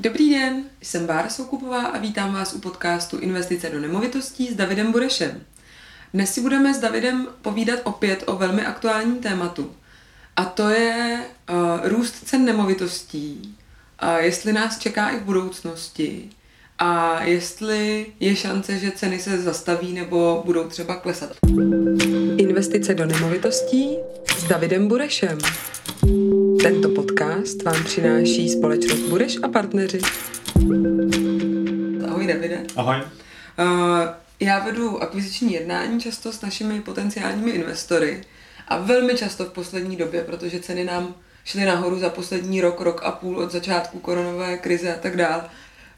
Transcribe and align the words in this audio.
Dobrý 0.00 0.30
den, 0.30 0.64
jsem 0.82 1.06
Bára 1.06 1.28
Soukupová 1.28 1.82
a 1.82 1.98
vítám 1.98 2.34
vás 2.34 2.54
u 2.54 2.58
podcastu 2.60 3.18
Investice 3.18 3.70
do 3.70 3.80
nemovitostí 3.80 4.48
s 4.48 4.54
Davidem 4.54 4.92
Burešem. 4.92 5.40
Dnes 6.14 6.34
si 6.34 6.40
budeme 6.40 6.74
s 6.74 6.78
Davidem 6.78 7.28
povídat 7.42 7.78
opět 7.84 8.24
o 8.26 8.36
velmi 8.36 8.66
aktuálním 8.66 9.18
tématu. 9.18 9.72
A 10.36 10.44
to 10.44 10.68
je 10.68 11.20
uh, 11.50 11.88
růst 11.88 12.14
cen 12.24 12.44
nemovitostí, 12.44 13.56
a 13.98 14.18
jestli 14.18 14.52
nás 14.52 14.78
čeká 14.78 15.08
i 15.08 15.16
v 15.16 15.22
budoucnosti 15.22 16.30
a 16.78 17.22
jestli 17.22 18.06
je 18.20 18.36
šance, 18.36 18.78
že 18.78 18.90
ceny 18.90 19.18
se 19.18 19.42
zastaví 19.42 19.92
nebo 19.92 20.42
budou 20.46 20.68
třeba 20.68 20.96
klesat. 20.96 21.36
Investice 22.36 22.94
do 22.94 23.06
nemovitostí 23.06 23.96
s 24.38 24.44
Davidem 24.44 24.88
Burešem. 24.88 25.38
Tento 26.62 26.88
podcast 26.88 27.62
vám 27.62 27.84
přináší 27.84 28.48
společnost 28.48 29.00
Bureš 29.00 29.36
a 29.42 29.48
partneři. 29.48 30.00
Ahoj 32.08 32.26
Davide. 32.26 32.62
Ahoj. 32.76 32.96
Uh, 32.96 33.04
já 34.40 34.58
vedu 34.58 35.02
akviziční 35.02 35.52
jednání 35.52 36.00
často 36.00 36.32
s 36.32 36.40
našimi 36.40 36.80
potenciálními 36.80 37.50
investory 37.50 38.24
a 38.68 38.78
velmi 38.78 39.14
často 39.14 39.44
v 39.44 39.52
poslední 39.52 39.96
době, 39.96 40.24
protože 40.24 40.60
ceny 40.60 40.84
nám 40.84 41.14
šly 41.44 41.64
nahoru 41.64 41.98
za 41.98 42.10
poslední 42.10 42.60
rok, 42.60 42.80
rok 42.80 43.02
a 43.04 43.10
půl 43.12 43.38
od 43.38 43.52
začátku 43.52 43.98
koronové 43.98 44.56
krize 44.56 44.94
a 44.94 44.98
tak 44.98 45.16
dál, 45.16 45.44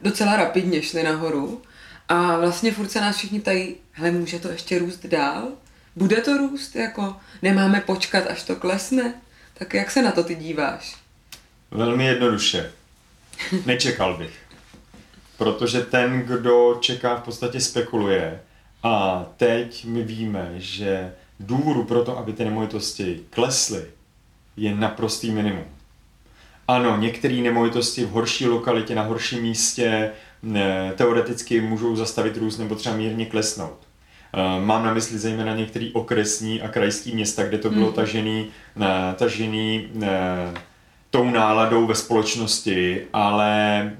docela 0.02 0.37
rapidně 0.37 0.82
šly 0.82 1.02
nahoru. 1.02 1.62
A 2.09 2.37
vlastně 2.37 2.73
furt 2.73 2.90
se 2.90 3.01
nás 3.01 3.16
všichni 3.16 3.40
ptají, 3.40 3.77
hele, 3.92 4.10
může 4.10 4.38
to 4.38 4.48
ještě 4.48 4.79
růst 4.79 5.06
dál? 5.06 5.48
Bude 5.96 6.16
to 6.16 6.37
růst? 6.37 6.77
Jako 6.77 7.16
nemáme 7.42 7.80
počkat, 7.80 8.27
až 8.27 8.42
to 8.42 8.56
klesne? 8.56 9.15
Tak 9.60 9.74
jak 9.74 9.91
se 9.91 10.02
na 10.02 10.12
to 10.12 10.24
ty 10.24 10.34
díváš? 10.34 10.96
Velmi 11.70 12.05
jednoduše. 12.05 12.73
Nečekal 13.66 14.16
bych. 14.16 14.38
Protože 15.37 15.80
ten, 15.80 16.20
kdo 16.23 16.78
čeká, 16.80 17.16
v 17.16 17.23
podstatě 17.23 17.60
spekuluje. 17.60 18.40
A 18.82 19.24
teď 19.37 19.84
my 19.84 20.02
víme, 20.02 20.52
že 20.57 21.12
důvodu 21.40 21.84
pro 21.84 22.04
to, 22.04 22.18
aby 22.18 22.32
ty 22.32 22.45
nemovitosti 22.45 23.21
klesly, 23.30 23.84
je 24.57 24.74
naprostý 24.74 25.30
minimum. 25.30 25.65
Ano, 26.68 26.96
některé 26.96 27.34
nemovitosti 27.34 28.04
v 28.04 28.10
horší 28.10 28.46
lokalitě, 28.46 28.95
na 28.95 29.02
horším 29.02 29.43
místě, 29.43 30.12
ne, 30.43 30.93
teoreticky 30.96 31.60
můžou 31.60 31.96
zastavit 31.96 32.37
růst 32.37 32.59
nebo 32.59 32.74
třeba 32.74 32.96
mírně 32.96 33.27
klesnout. 33.27 33.79
Eh, 34.34 34.60
mám 34.60 34.84
na 34.84 34.95
mysli 34.95 35.18
zejména 35.18 35.54
některé 35.54 35.90
okresní 35.92 36.62
a 36.62 36.68
krajské 36.68 37.10
města, 37.10 37.45
kde 37.45 37.59
to 37.59 37.70
bylo 37.70 37.86
hmm. 37.86 37.95
tažený, 37.95 38.46
ne, 38.76 39.14
tažený 39.16 39.88
ne, 39.95 40.52
tou 41.10 41.30
náladou 41.30 41.87
ve 41.87 41.95
společnosti, 41.95 43.02
ale 43.12 43.92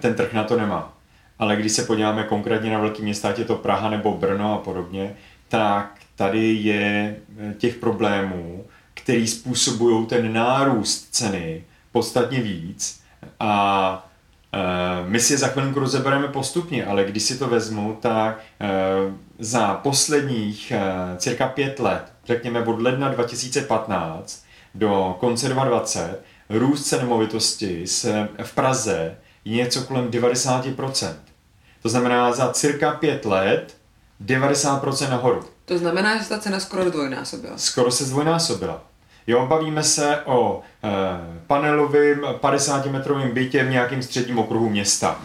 ten 0.00 0.14
trh 0.14 0.32
na 0.32 0.44
to 0.44 0.56
nemá. 0.56 0.92
Ale 1.38 1.56
když 1.56 1.72
se 1.72 1.84
podíváme 1.84 2.24
konkrétně 2.24 2.70
na 2.70 2.78
velké 2.78 3.02
města, 3.02 3.34
je 3.38 3.44
to 3.44 3.54
Praha 3.54 3.90
nebo 3.90 4.12
Brno 4.12 4.54
a 4.54 4.58
podobně, 4.58 5.16
tak 5.48 6.00
tady 6.16 6.52
je 6.52 7.16
eh, 7.38 7.54
těch 7.58 7.74
problémů, 7.74 8.64
který 8.94 9.26
způsobují 9.26 10.06
ten 10.06 10.32
nárůst 10.32 11.08
ceny 11.10 11.64
podstatně 11.92 12.40
víc 12.40 13.02
a 13.40 14.10
my 15.06 15.20
si 15.20 15.32
je 15.32 15.38
za 15.38 15.48
chvilinku 15.48 15.80
rozebereme 15.80 16.28
postupně, 16.28 16.86
ale 16.86 17.04
když 17.04 17.22
si 17.22 17.38
to 17.38 17.48
vezmu, 17.48 17.98
tak 18.00 18.38
e, 18.60 18.68
za 19.38 19.74
posledních 19.74 20.70
e, 20.70 20.80
cirka 21.16 21.48
pět 21.48 21.80
let, 21.80 22.02
řekněme 22.26 22.60
od 22.64 22.82
ledna 22.82 23.08
2015 23.08 24.44
do 24.74 25.16
konce 25.20 25.48
2020, 25.48 26.20
růst 26.48 26.84
cen 26.84 27.00
nemovitosti 27.00 27.86
se 27.86 28.28
v 28.42 28.54
Praze 28.54 29.16
je 29.44 29.56
něco 29.56 29.82
kolem 29.82 30.10
90%. 30.10 31.14
To 31.82 31.88
znamená 31.88 32.32
za 32.32 32.52
cirka 32.52 32.90
pět 32.90 33.24
let 33.24 33.76
90% 34.24 35.10
nahoru. 35.10 35.44
To 35.64 35.78
znamená, 35.78 36.22
že 36.22 36.28
ta 36.28 36.38
cena 36.38 36.60
skoro 36.60 36.88
zdvojnásobila. 36.88 37.58
Skoro 37.58 37.90
se 37.90 38.04
zdvojnásobila. 38.04 38.82
Jo, 39.26 39.46
bavíme 39.46 39.82
se 39.82 40.18
o 40.24 40.62
e, 40.84 40.88
panelovém 41.46 42.20
50-metrovém 42.20 43.32
bytě 43.32 43.64
v 43.64 43.70
nějakém 43.70 44.02
středním 44.02 44.38
okruhu 44.38 44.68
města. 44.68 45.20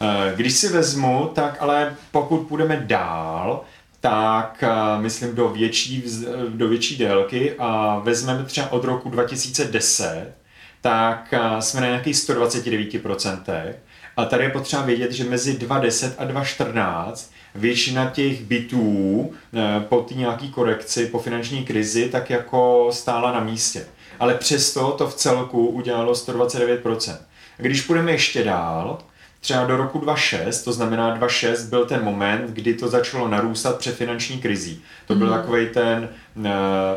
E, 0.00 0.36
když 0.36 0.52
si 0.52 0.68
vezmu, 0.68 1.30
tak 1.34 1.56
ale 1.60 1.94
pokud 2.10 2.38
půjdeme 2.38 2.76
dál, 2.86 3.60
tak 4.00 4.62
e, 4.62 5.00
myslím 5.00 5.34
do 5.34 5.48
větší, 5.48 6.04
do 6.48 6.68
větší 6.68 6.98
délky 6.98 7.54
a 7.58 7.98
vezmeme 8.04 8.44
třeba 8.44 8.72
od 8.72 8.84
roku 8.84 9.10
2010, 9.10 10.32
tak 10.80 11.34
jsme 11.60 11.80
na 11.80 11.86
nějakých 11.86 12.16
129%. 12.16 13.72
A 14.16 14.24
tady 14.24 14.44
je 14.44 14.50
potřeba 14.50 14.82
vědět, 14.82 15.12
že 15.12 15.24
mezi 15.24 15.54
2.10 15.54 16.12
a 16.18 16.24
2.14 16.24 17.30
většina 17.54 18.10
těch 18.10 18.40
bytů 18.40 19.32
eh, 19.54 19.80
po 19.88 20.00
té 20.00 20.14
nějaký 20.14 20.50
korekci, 20.50 21.06
po 21.06 21.18
finanční 21.18 21.64
krizi, 21.64 22.08
tak 22.08 22.30
jako 22.30 22.88
stála 22.92 23.32
na 23.32 23.40
místě. 23.40 23.86
Ale 24.20 24.34
přesto 24.34 24.90
to 24.90 25.08
v 25.08 25.14
celku 25.14 25.66
udělalo 25.66 26.12
129%. 26.12 27.12
A 27.58 27.62
když 27.62 27.82
půjdeme 27.82 28.12
ještě 28.12 28.44
dál, 28.44 28.98
třeba 29.40 29.64
do 29.64 29.76
roku 29.76 29.98
2006, 29.98 30.62
to 30.62 30.72
znamená 30.72 31.10
2006 31.10 31.64
byl 31.64 31.86
ten 31.86 32.04
moment, 32.04 32.50
kdy 32.50 32.74
to 32.74 32.88
začalo 32.88 33.28
narůstat 33.28 33.78
před 33.78 33.96
finanční 33.96 34.38
krizí. 34.38 34.82
To 35.06 35.14
byl 35.14 35.26
mm. 35.26 35.32
takový 35.32 35.68
ten 35.68 36.08
uh, 36.36 36.44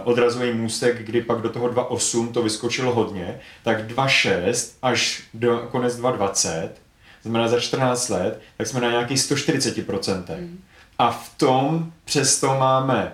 odrazový 0.04 0.54
můstek, 0.54 1.04
kdy 1.04 1.22
pak 1.22 1.42
do 1.42 1.50
toho 1.50 1.68
2008 1.70 2.34
to 2.34 2.42
vyskočilo 2.42 2.94
hodně, 2.94 3.40
tak 3.64 3.88
2006 3.88 4.78
až 4.82 5.24
do 5.34 5.68
konec 5.72 5.96
2020 5.96 6.85
znamená 7.26 7.48
za 7.48 7.60
14 7.60 8.10
let, 8.10 8.42
tak 8.58 8.68
jsme 8.68 8.82
na 8.82 8.90
nějakých 8.90 9.18
140%. 9.18 10.24
Mm. 10.40 10.60
A 11.00 11.12
v 11.12 11.30
tom 11.38 11.92
přesto 12.06 12.48
máme 12.48 13.12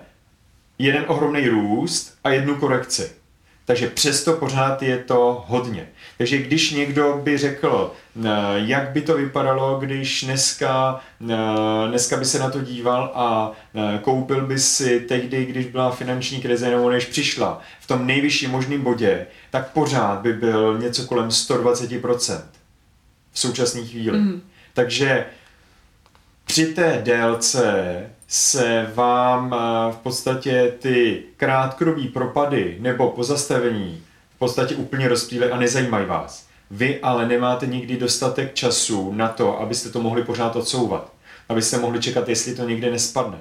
jeden 0.78 1.04
ohromný 1.08 1.48
růst 1.48 2.18
a 2.24 2.30
jednu 2.30 2.56
korekci. 2.56 3.10
Takže 3.64 3.88
přesto 3.88 4.32
pořád 4.32 4.82
je 4.82 4.98
to 4.98 5.44
hodně. 5.48 5.88
Takže 6.18 6.38
když 6.38 6.70
někdo 6.70 7.20
by 7.22 7.38
řekl, 7.38 7.92
jak 8.54 8.90
by 8.90 9.02
to 9.02 9.16
vypadalo, 9.16 9.78
když 9.80 10.24
dneska, 10.24 11.00
dneska 11.88 12.16
by 12.16 12.24
se 12.24 12.38
na 12.38 12.50
to 12.50 12.60
díval 12.60 13.12
a 13.14 13.52
koupil 14.02 14.46
by 14.46 14.58
si 14.58 15.00
tehdy, 15.00 15.46
když 15.46 15.66
byla 15.66 15.90
finanční 15.90 16.40
krize 16.40 16.70
nebo 16.70 16.90
než 16.90 17.04
přišla, 17.04 17.60
v 17.80 17.86
tom 17.86 18.06
nejvyšším 18.06 18.50
možném 18.50 18.80
bodě, 18.80 19.26
tak 19.50 19.72
pořád 19.72 20.20
by 20.20 20.32
byl 20.32 20.78
něco 20.78 21.04
kolem 21.04 21.28
120% 21.28 22.42
v 23.32 23.38
současné 23.38 23.82
chvíli. 23.82 24.18
Mm. 24.18 24.42
Takže 24.74 25.26
při 26.44 26.66
té 26.66 27.00
délce 27.04 27.96
se 28.28 28.90
vám 28.94 29.54
eh, 29.54 29.92
v 29.92 29.96
podstatě 29.96 30.72
ty 30.78 31.22
krátkodobý 31.36 32.08
propady 32.08 32.76
nebo 32.80 33.10
pozastavení 33.10 34.02
v 34.36 34.38
podstatě 34.38 34.74
úplně 34.74 35.08
rozptýly 35.08 35.50
a 35.50 35.56
nezajímají 35.56 36.06
vás. 36.06 36.46
Vy 36.70 37.00
ale 37.00 37.28
nemáte 37.28 37.66
nikdy 37.66 37.96
dostatek 37.96 38.54
času 38.54 39.12
na 39.12 39.28
to, 39.28 39.60
abyste 39.60 39.88
to 39.88 40.00
mohli 40.00 40.24
pořád 40.24 40.56
odsouvat. 40.56 41.12
Abyste 41.48 41.78
mohli 41.78 42.00
čekat, 42.00 42.28
jestli 42.28 42.54
to 42.54 42.68
někde 42.68 42.90
nespadne. 42.90 43.38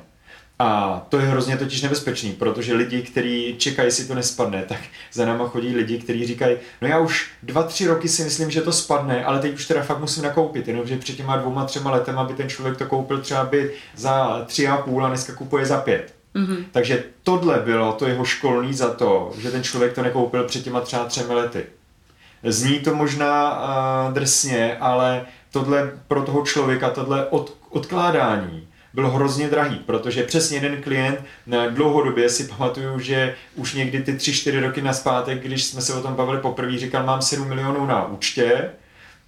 A 0.62 1.02
to 1.10 1.20
je 1.20 1.26
hrozně 1.26 1.58
totiž 1.58 1.82
nebezpečný, 1.82 2.32
protože 2.32 2.74
lidi, 2.74 3.02
kteří 3.02 3.56
čekají, 3.58 3.88
jestli 3.88 4.06
to 4.06 4.16
nespadne, 4.16 4.64
tak 4.68 4.80
za 5.14 5.26
náma 5.26 5.48
chodí 5.48 5.76
lidi, 5.76 5.98
kteří 5.98 6.28
říkají, 6.28 6.58
no 6.82 6.88
já 6.88 7.00
už 7.00 7.30
dva, 7.44 7.64
tři 7.64 7.88
roky 7.88 8.08
si 8.08 8.24
myslím, 8.24 8.52
že 8.52 8.62
to 8.62 8.72
spadne, 8.72 9.26
ale 9.26 9.40
teď 9.40 9.54
už 9.54 9.68
teda 9.68 9.82
fakt 9.82 10.00
musím 10.00 10.24
nakoupit, 10.24 10.68
jenomže 10.68 10.98
před 10.98 11.18
těma 11.18 11.38
dvouma, 11.38 11.66
třema 11.66 11.92
letem, 11.92 12.20
aby 12.20 12.34
ten 12.34 12.50
člověk 12.50 12.78
to 12.78 12.86
koupil 12.86 13.22
třeba 13.22 13.44
by 13.44 13.74
za 13.96 14.46
tři 14.46 14.68
a 14.68 14.78
půl 14.78 15.06
a 15.06 15.08
dneska 15.08 15.34
kupuje 15.34 15.66
za 15.66 15.78
pět. 15.78 16.14
Mm-hmm. 16.36 16.64
Takže 16.72 17.04
tohle 17.24 17.60
bylo 17.60 17.94
to 17.94 18.08
jeho 18.08 18.26
školní 18.26 18.74
za 18.74 18.94
to, 18.94 19.32
že 19.38 19.52
ten 19.52 19.64
člověk 19.64 19.94
to 19.94 20.02
nekoupil 20.02 20.44
před 20.44 20.64
těma 20.64 20.82
třeba 20.82 21.06
třemi 21.06 21.34
lety. 21.34 21.66
Zní 22.44 22.80
to 22.80 22.96
možná 22.96 23.60
uh, 23.60 24.14
drsně, 24.14 24.78
ale 24.80 25.26
tohle 25.52 25.92
pro 26.08 26.22
toho 26.22 26.46
člověka, 26.46 26.90
tohle 26.90 27.26
od, 27.26 27.54
odkládání 27.70 28.68
byl 28.94 29.10
hrozně 29.10 29.48
drahý, 29.48 29.76
protože 29.76 30.24
přesně 30.24 30.58
jeden 30.58 30.82
klient 30.82 31.24
na 31.48 31.68
dlouhodobě 31.68 32.30
si 32.30 32.44
pamatuju, 32.44 33.00
že 33.00 33.36
už 33.56 33.74
někdy 33.74 34.04
ty 34.04 34.14
3-4 34.14 34.62
roky 34.62 34.82
naspátek, 34.82 35.44
když 35.44 35.64
jsme 35.64 35.82
se 35.82 35.94
o 35.94 36.02
tom 36.02 36.14
bavili 36.14 36.38
poprvé, 36.38 36.78
říkal, 36.78 37.06
mám 37.06 37.22
7 37.22 37.48
milionů 37.48 37.86
na 37.86 38.08
účtě 38.08 38.70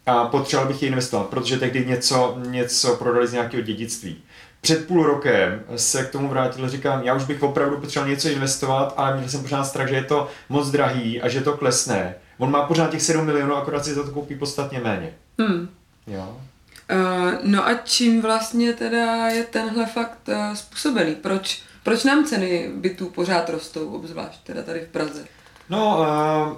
a 0.05 0.25
potřeboval 0.25 0.73
bych 0.73 0.83
je 0.83 0.89
investovat, 0.89 1.27
protože 1.27 1.59
tehdy 1.59 1.85
něco, 1.85 2.37
něco 2.47 2.95
prodali 2.95 3.27
z 3.27 3.33
nějakého 3.33 3.63
dědictví. 3.63 4.23
Před 4.61 4.87
půl 4.87 5.03
rokem 5.03 5.63
se 5.75 6.03
k 6.03 6.11
tomu 6.11 6.27
vrátil, 6.27 6.69
říkám, 6.69 7.03
já 7.03 7.13
už 7.13 7.23
bych 7.23 7.43
opravdu 7.43 7.77
potřeboval 7.77 8.09
něco 8.09 8.29
investovat, 8.29 8.93
ale 8.97 9.17
měl 9.17 9.29
jsem 9.29 9.41
pořád 9.41 9.63
strach, 9.63 9.89
že 9.89 9.95
je 9.95 10.03
to 10.03 10.29
moc 10.49 10.71
drahý 10.71 11.21
a 11.21 11.29
že 11.29 11.41
to 11.41 11.57
klesne. 11.57 12.15
On 12.37 12.51
má 12.51 12.61
pořád 12.65 12.91
těch 12.91 13.01
7 13.01 13.25
milionů, 13.25 13.55
akorát 13.55 13.85
si 13.85 13.93
za 13.93 14.03
to 14.03 14.11
koupí 14.11 14.35
podstatně 14.35 14.79
méně. 14.79 15.13
Hmm. 15.39 15.69
Jo. 16.07 16.37
Uh, 16.93 17.33
no 17.43 17.67
a 17.67 17.73
čím 17.73 18.21
vlastně 18.21 18.73
teda 18.73 19.27
je 19.27 19.43
tenhle 19.43 19.85
fakt 19.85 20.19
uh, 20.27 20.53
způsobený? 20.53 21.15
Proč, 21.15 21.61
proč 21.83 22.03
nám 22.03 22.25
ceny 22.25 22.71
bytů 22.75 23.09
pořád 23.09 23.49
rostou, 23.49 23.89
obzvlášť 23.89 24.43
teda 24.43 24.61
tady 24.61 24.79
v 24.79 24.87
Praze? 24.87 25.25
No, 25.69 25.97
uh, 25.99 26.57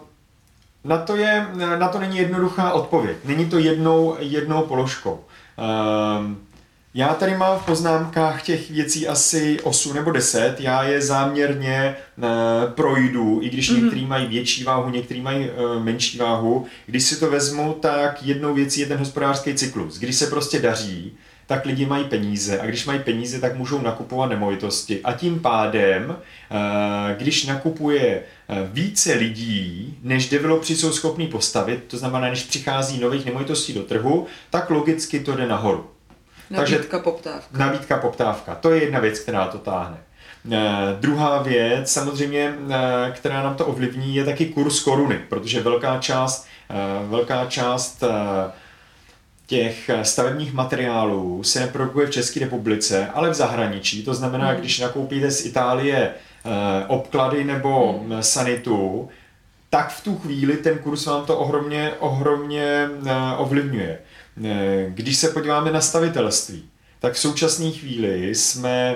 na 0.83 0.97
to, 0.97 1.15
je, 1.15 1.47
na 1.55 1.87
to 1.87 1.99
není 1.99 2.17
jednoduchá 2.17 2.73
odpověď. 2.73 3.17
Není 3.25 3.49
to 3.49 3.59
jednou, 3.59 4.15
jednou 4.19 4.61
položkou. 4.63 5.23
Já 6.95 7.13
tady 7.13 7.37
mám 7.37 7.59
v 7.59 7.65
poznámkách 7.65 8.43
těch 8.43 8.71
věcí 8.71 9.07
asi 9.07 9.59
8 9.63 9.93
nebo 9.93 10.11
10, 10.11 10.55
já 10.59 10.83
je 10.83 11.01
záměrně 11.01 11.95
uh, 12.17 12.23
projdu, 12.71 13.39
i 13.41 13.49
když 13.49 13.71
mm-hmm. 13.71 13.83
některý 13.83 14.05
mají 14.05 14.27
větší 14.27 14.63
váhu, 14.63 14.89
některý 14.89 15.21
mají 15.21 15.49
uh, 15.49 15.83
menší 15.83 16.17
váhu. 16.17 16.65
Když 16.85 17.03
si 17.03 17.19
to 17.19 17.31
vezmu, 17.31 17.73
tak 17.73 18.23
jednou 18.23 18.53
věcí 18.53 18.79
je 18.79 18.85
ten 18.85 18.97
hospodářský 18.97 19.53
cyklus. 19.53 19.97
Když 19.97 20.15
se 20.15 20.27
prostě 20.27 20.59
daří, 20.59 21.13
tak 21.47 21.65
lidi 21.65 21.85
mají 21.85 22.03
peníze 22.03 22.59
a 22.59 22.65
když 22.65 22.85
mají 22.85 22.99
peníze, 22.99 23.39
tak 23.39 23.55
můžou 23.55 23.81
nakupovat 23.81 24.29
nemovitosti. 24.29 24.99
A 25.03 25.13
tím 25.13 25.39
pádem, 25.39 26.15
eh, 26.51 27.15
když 27.17 27.45
nakupuje 27.45 28.23
více 28.71 29.13
lidí, 29.13 29.97
než 30.03 30.29
developři 30.29 30.75
jsou 30.75 30.91
schopní 30.91 31.27
postavit, 31.27 31.83
to 31.87 31.97
znamená, 31.97 32.29
než 32.29 32.43
přichází 32.43 32.99
nových 32.99 33.25
nemovitostí 33.25 33.73
do 33.73 33.83
trhu, 33.83 34.25
tak 34.49 34.69
logicky 34.69 35.19
to 35.19 35.35
jde 35.35 35.47
nahoru. 35.47 35.94
Nabídka, 36.49 36.77
Takže, 36.77 37.03
poptávka. 37.03 37.57
Nabídka, 37.57 37.97
poptávka. 37.97 38.55
To 38.55 38.71
je 38.71 38.83
jedna 38.83 38.99
věc, 38.99 39.19
která 39.19 39.47
to 39.47 39.57
táhne. 39.57 39.97
Uh, 40.45 40.53
druhá 40.99 41.41
věc, 41.41 41.91
samozřejmě, 41.91 42.55
uh, 42.59 42.73
která 43.13 43.43
nám 43.43 43.55
to 43.55 43.65
ovlivní, 43.65 44.15
je 44.15 44.25
taky 44.25 44.45
kurz 44.45 44.79
koruny, 44.79 45.19
protože 45.29 45.61
velká 45.61 45.97
část, 45.97 46.47
uh, 47.03 47.09
velká 47.09 47.45
část 47.45 48.03
těch 49.47 49.89
stavebních 50.03 50.53
materiálů 50.53 51.43
se 51.43 51.59
neprodukuje 51.59 52.07
v 52.07 52.11
České 52.11 52.39
republice, 52.39 53.07
ale 53.13 53.29
v 53.29 53.33
zahraničí. 53.33 54.03
To 54.03 54.13
znamená, 54.13 54.47
hmm. 54.47 54.59
když 54.59 54.79
nakoupíte 54.79 55.31
z 55.31 55.45
Itálie 55.45 56.13
obklady 56.87 57.43
nebo 57.43 57.99
hmm. 57.99 58.23
sanitu, 58.23 59.09
tak 59.69 59.89
v 59.89 60.03
tu 60.03 60.17
chvíli 60.17 60.57
ten 60.57 60.77
kurz 60.77 61.05
vám 61.05 61.25
to 61.25 61.37
ohromně, 61.37 61.91
ohromně 61.99 62.89
ovlivňuje. 63.37 63.99
Eh, 64.43 64.85
když 64.89 65.17
se 65.17 65.29
podíváme 65.29 65.71
na 65.71 65.81
stavitelství, 65.81 66.69
tak 66.99 67.13
v 67.13 67.19
současné 67.19 67.71
chvíli 67.71 68.35
jsme 68.35 68.95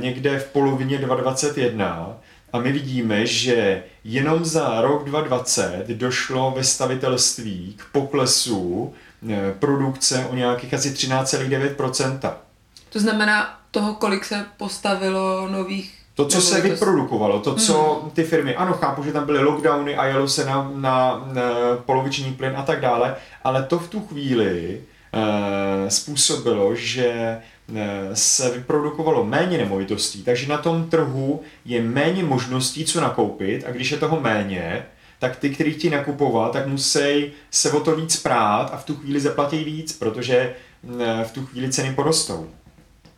někde 0.00 0.38
v 0.38 0.44
polovině 0.44 0.98
2021 0.98 2.16
a 2.54 2.58
my 2.58 2.72
vidíme, 2.72 3.26
že 3.26 3.82
jenom 4.04 4.44
za 4.44 4.80
rok 4.80 5.04
2020 5.04 5.88
došlo 5.88 6.52
ve 6.56 6.64
stavitelství 6.64 7.74
k 7.78 7.92
poklesu 7.92 8.94
eh, 9.30 9.54
produkce 9.58 10.26
o 10.26 10.34
nějakých 10.34 10.74
asi 10.74 10.90
13,9%. 10.90 12.34
To 12.90 13.00
znamená 13.00 13.60
toho, 13.70 13.94
kolik 13.94 14.24
se 14.24 14.46
postavilo 14.56 15.48
nových 15.48 16.03
to, 16.14 16.26
co 16.26 16.40
se 16.40 16.60
vyprodukovalo, 16.60 17.40
to, 17.40 17.54
co 17.54 18.00
hmm. 18.02 18.10
ty 18.10 18.24
firmy, 18.24 18.56
ano, 18.56 18.72
chápu, 18.72 19.02
že 19.02 19.12
tam 19.12 19.26
byly 19.26 19.42
lockdowny 19.42 19.96
a 19.96 20.06
jelo 20.06 20.28
se 20.28 20.44
na, 20.44 20.70
na, 20.74 21.24
na 21.32 21.42
poloviční 21.86 22.32
plyn 22.32 22.52
a 22.56 22.62
tak 22.62 22.80
dále, 22.80 23.16
ale 23.44 23.62
to 23.62 23.78
v 23.78 23.88
tu 23.88 24.00
chvíli 24.00 24.80
e, 25.12 25.90
způsobilo, 25.90 26.74
že 26.74 27.06
e, 27.06 27.40
se 28.12 28.50
vyprodukovalo 28.50 29.24
méně 29.24 29.58
nemovitostí, 29.58 30.22
takže 30.22 30.48
na 30.48 30.58
tom 30.58 30.90
trhu 30.90 31.40
je 31.64 31.82
méně 31.82 32.24
možností, 32.24 32.84
co 32.84 33.00
nakoupit 33.00 33.64
a 33.66 33.70
když 33.70 33.90
je 33.90 33.98
toho 33.98 34.20
méně, 34.20 34.86
tak 35.18 35.36
ty, 35.36 35.50
kteří 35.50 35.72
chtějí 35.72 35.90
nakupovat, 35.90 36.52
tak 36.52 36.66
musí 36.66 37.32
se 37.50 37.72
o 37.72 37.80
to 37.80 37.96
víc 37.96 38.16
prát 38.16 38.70
a 38.72 38.76
v 38.76 38.84
tu 38.84 38.94
chvíli 38.94 39.20
zaplatí 39.20 39.64
víc, 39.64 39.92
protože 39.92 40.36
e, 40.36 41.24
v 41.24 41.32
tu 41.32 41.46
chvíli 41.46 41.72
ceny 41.72 41.94
porostou. 41.94 42.48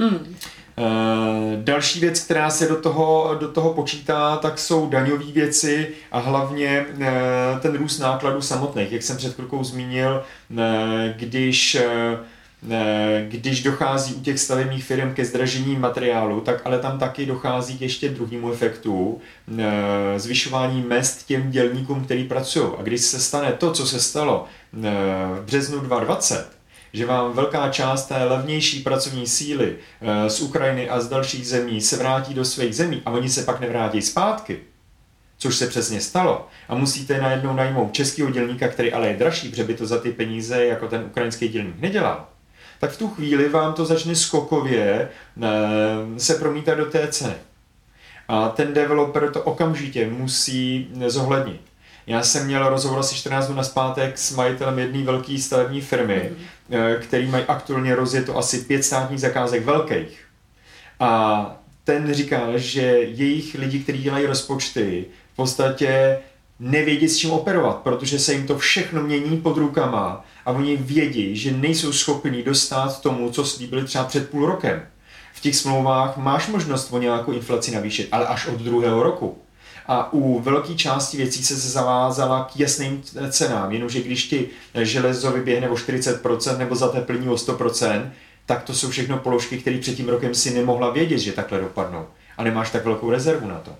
Hmm. 0.00 0.36
Eh, 0.78 1.56
další 1.56 2.00
věc, 2.00 2.20
která 2.20 2.50
se 2.50 2.68
do 2.68 2.76
toho, 2.76 3.36
do 3.40 3.48
toho 3.48 3.74
počítá, 3.74 4.36
tak 4.36 4.58
jsou 4.58 4.88
daňové 4.88 5.24
věci 5.24 5.88
a 6.12 6.18
hlavně 6.18 6.86
eh, 7.00 7.60
ten 7.60 7.76
růst 7.76 7.98
nákladů 7.98 8.40
samotných. 8.40 8.92
Jak 8.92 9.02
jsem 9.02 9.16
před 9.16 9.34
chvilkou 9.34 9.64
zmínil, 9.64 10.22
eh, 10.58 11.14
když 11.18 11.78
když 13.28 13.62
dochází 13.62 14.14
u 14.14 14.20
těch 14.20 14.40
stavebních 14.40 14.84
firm 14.84 15.14
ke 15.14 15.24
zdražení 15.24 15.76
materiálu, 15.76 16.40
tak 16.40 16.62
ale 16.64 16.78
tam 16.78 16.98
taky 16.98 17.26
dochází 17.26 17.78
k 17.78 17.80
ještě 17.80 18.08
druhému 18.08 18.52
efektu, 18.52 19.20
zvyšování 20.16 20.82
mest 20.82 21.26
těm 21.26 21.50
dělníkům, 21.50 22.04
který 22.04 22.24
pracují. 22.24 22.70
A 22.78 22.82
když 22.82 23.00
se 23.00 23.20
stane 23.20 23.52
to, 23.52 23.72
co 23.72 23.86
se 23.86 24.00
stalo 24.00 24.44
v 24.72 25.42
březnu 25.44 25.80
2020, 25.80 26.55
že 26.96 27.06
vám 27.06 27.32
velká 27.32 27.68
část 27.68 28.06
té 28.06 28.24
levnější 28.24 28.82
pracovní 28.82 29.26
síly 29.26 29.76
eh, 30.00 30.30
z 30.30 30.40
Ukrajiny 30.40 30.90
a 30.90 31.00
z 31.00 31.08
dalších 31.08 31.48
zemí 31.48 31.80
se 31.80 31.96
vrátí 31.96 32.34
do 32.34 32.44
svých 32.44 32.76
zemí 32.76 33.02
a 33.06 33.10
oni 33.10 33.28
se 33.28 33.42
pak 33.42 33.60
nevrátí 33.60 34.02
zpátky, 34.02 34.58
což 35.38 35.56
se 35.56 35.66
přesně 35.66 36.00
stalo. 36.00 36.46
A 36.68 36.74
musíte 36.74 37.20
najednou 37.20 37.52
najmout 37.52 37.92
českého 37.92 38.30
dělníka, 38.30 38.68
který 38.68 38.92
ale 38.92 39.08
je 39.08 39.16
dražší, 39.16 39.48
protože 39.48 39.64
by 39.64 39.74
to 39.74 39.86
za 39.86 39.98
ty 39.98 40.12
peníze 40.12 40.66
jako 40.66 40.88
ten 40.88 41.02
ukrajinský 41.06 41.48
dělník 41.48 41.80
nedělal. 41.80 42.26
Tak 42.80 42.90
v 42.90 42.98
tu 42.98 43.08
chvíli 43.08 43.48
vám 43.48 43.74
to 43.74 43.84
začne 43.84 44.14
skokově 44.14 45.08
eh, 45.42 45.48
se 46.20 46.34
promítat 46.34 46.78
do 46.78 46.86
té 46.86 47.08
ceny. 47.08 47.34
A 48.28 48.48
ten 48.48 48.74
developer 48.74 49.30
to 49.30 49.42
okamžitě 49.42 50.10
musí 50.10 50.88
zohlednit. 51.06 51.60
Já 52.06 52.22
jsem 52.22 52.46
měl 52.46 52.68
rozhovor 52.68 52.98
asi 52.98 53.14
14 53.14 53.46
dnů 53.46 53.56
na 53.56 53.62
zpátek 53.62 54.18
s 54.18 54.32
majitelem 54.36 54.78
jedné 54.78 55.04
velké 55.04 55.38
stavební 55.38 55.80
firmy, 55.80 56.14
mm-hmm. 56.14 56.44
Který 57.00 57.26
mají 57.26 57.44
aktuálně 57.44 57.94
rozjeto 57.94 58.36
asi 58.36 58.58
pět 58.58 58.82
státních 58.82 59.20
zakázek 59.20 59.64
velkých. 59.64 60.24
A 61.00 61.62
ten 61.84 62.14
říkal, 62.14 62.58
že 62.58 62.80
jejich 63.00 63.54
lidi, 63.54 63.78
kteří 63.78 64.02
dělají 64.02 64.26
rozpočty, 64.26 65.04
v 65.32 65.36
podstatě 65.36 66.18
nevědí 66.60 67.08
s 67.08 67.16
čím 67.16 67.30
operovat, 67.30 67.76
protože 67.76 68.18
se 68.18 68.32
jim 68.32 68.46
to 68.46 68.58
všechno 68.58 69.02
mění 69.02 69.40
pod 69.40 69.56
rukama 69.56 70.24
a 70.46 70.52
oni 70.52 70.76
vědí, 70.76 71.36
že 71.36 71.52
nejsou 71.52 71.92
schopni 71.92 72.42
dostat 72.42 73.00
tomu, 73.00 73.30
co 73.30 73.44
slíbili 73.44 73.84
třeba 73.84 74.04
před 74.04 74.30
půl 74.30 74.46
rokem. 74.46 74.82
V 75.34 75.40
těch 75.40 75.56
smlouvách 75.56 76.16
máš 76.16 76.48
možnost 76.48 76.92
o 76.92 76.98
nějakou 76.98 77.32
inflaci 77.32 77.70
navýšit, 77.70 78.08
ale 78.12 78.26
až 78.26 78.46
od 78.46 78.60
druhého 78.60 79.02
roku 79.02 79.38
a 79.88 80.12
u 80.12 80.40
velké 80.40 80.74
části 80.74 81.16
věcí 81.16 81.44
se 81.44 81.54
zavázala 81.54 82.44
k 82.52 82.60
jasným 82.60 83.02
cenám, 83.30 83.72
jenomže 83.72 84.02
když 84.02 84.26
ti 84.26 84.48
železo 84.74 85.32
vyběhne 85.32 85.68
o 85.68 85.74
40% 85.74 86.58
nebo 86.58 86.74
zateplení 86.74 87.28
o 87.28 87.34
100%, 87.34 88.10
tak 88.46 88.62
to 88.62 88.74
jsou 88.74 88.90
všechno 88.90 89.18
položky, 89.18 89.58
které 89.58 89.78
před 89.78 89.94
tím 89.94 90.08
rokem 90.08 90.34
si 90.34 90.54
nemohla 90.54 90.90
vědět, 90.90 91.18
že 91.18 91.32
takhle 91.32 91.60
dopadnou. 91.60 92.06
A 92.38 92.44
nemáš 92.44 92.70
tak 92.70 92.84
velkou 92.84 93.10
rezervu 93.10 93.48
na 93.48 93.58
to. 93.58 93.70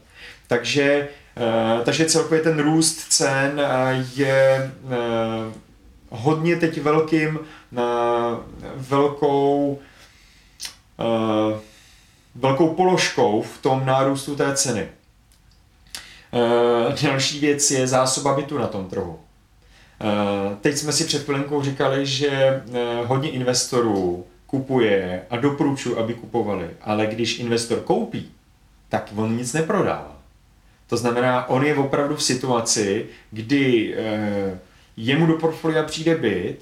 Takže, 0.47 1.09
eh, 1.37 1.85
takže 1.85 2.05
celkově 2.05 2.41
ten 2.41 2.59
růst 2.59 3.07
cen 3.09 3.61
eh, 3.61 4.05
je 4.17 4.73
eh, 4.91 5.53
hodně 6.11 6.57
teď 6.57 6.81
velkým, 6.81 7.39
velkou, 8.77 9.79
velkou 12.35 12.69
položkou 12.69 13.43
v 13.43 13.63
tom 13.63 13.87
nárůstu 13.87 14.37
té 14.37 14.55
ceny. 14.55 14.89
Uh, 16.37 16.93
další 17.03 17.41
věc 17.41 17.71
je 17.71 17.87
zásoba 17.87 18.35
bytu 18.35 18.59
na 18.59 18.67
tom 18.67 18.89
trhu. 18.89 19.11
Uh, 19.11 20.57
teď 20.61 20.77
jsme 20.77 20.93
si 20.93 21.05
před 21.05 21.23
chvilinkou 21.23 21.63
říkali, 21.63 22.07
že 22.07 22.63
uh, 22.69 22.77
hodně 23.07 23.31
investorů 23.31 24.27
kupuje 24.47 25.23
a 25.31 25.37
doporučuji, 25.37 25.99
aby 25.99 26.15
kupovali, 26.15 26.71
ale 26.81 27.07
když 27.07 27.39
investor 27.39 27.81
koupí, 27.81 28.31
tak 28.89 29.11
on 29.17 29.37
nic 29.37 29.53
neprodává. 29.53 30.17
To 30.87 30.97
znamená, 30.97 31.49
on 31.49 31.65
je 31.65 31.75
opravdu 31.75 32.17
v 32.17 32.23
situaci, 32.23 33.07
kdy 33.31 33.95
jemu 34.97 35.27
do 35.27 35.35
portfolia 35.35 35.83
přijde 35.83 36.15
byt, 36.15 36.59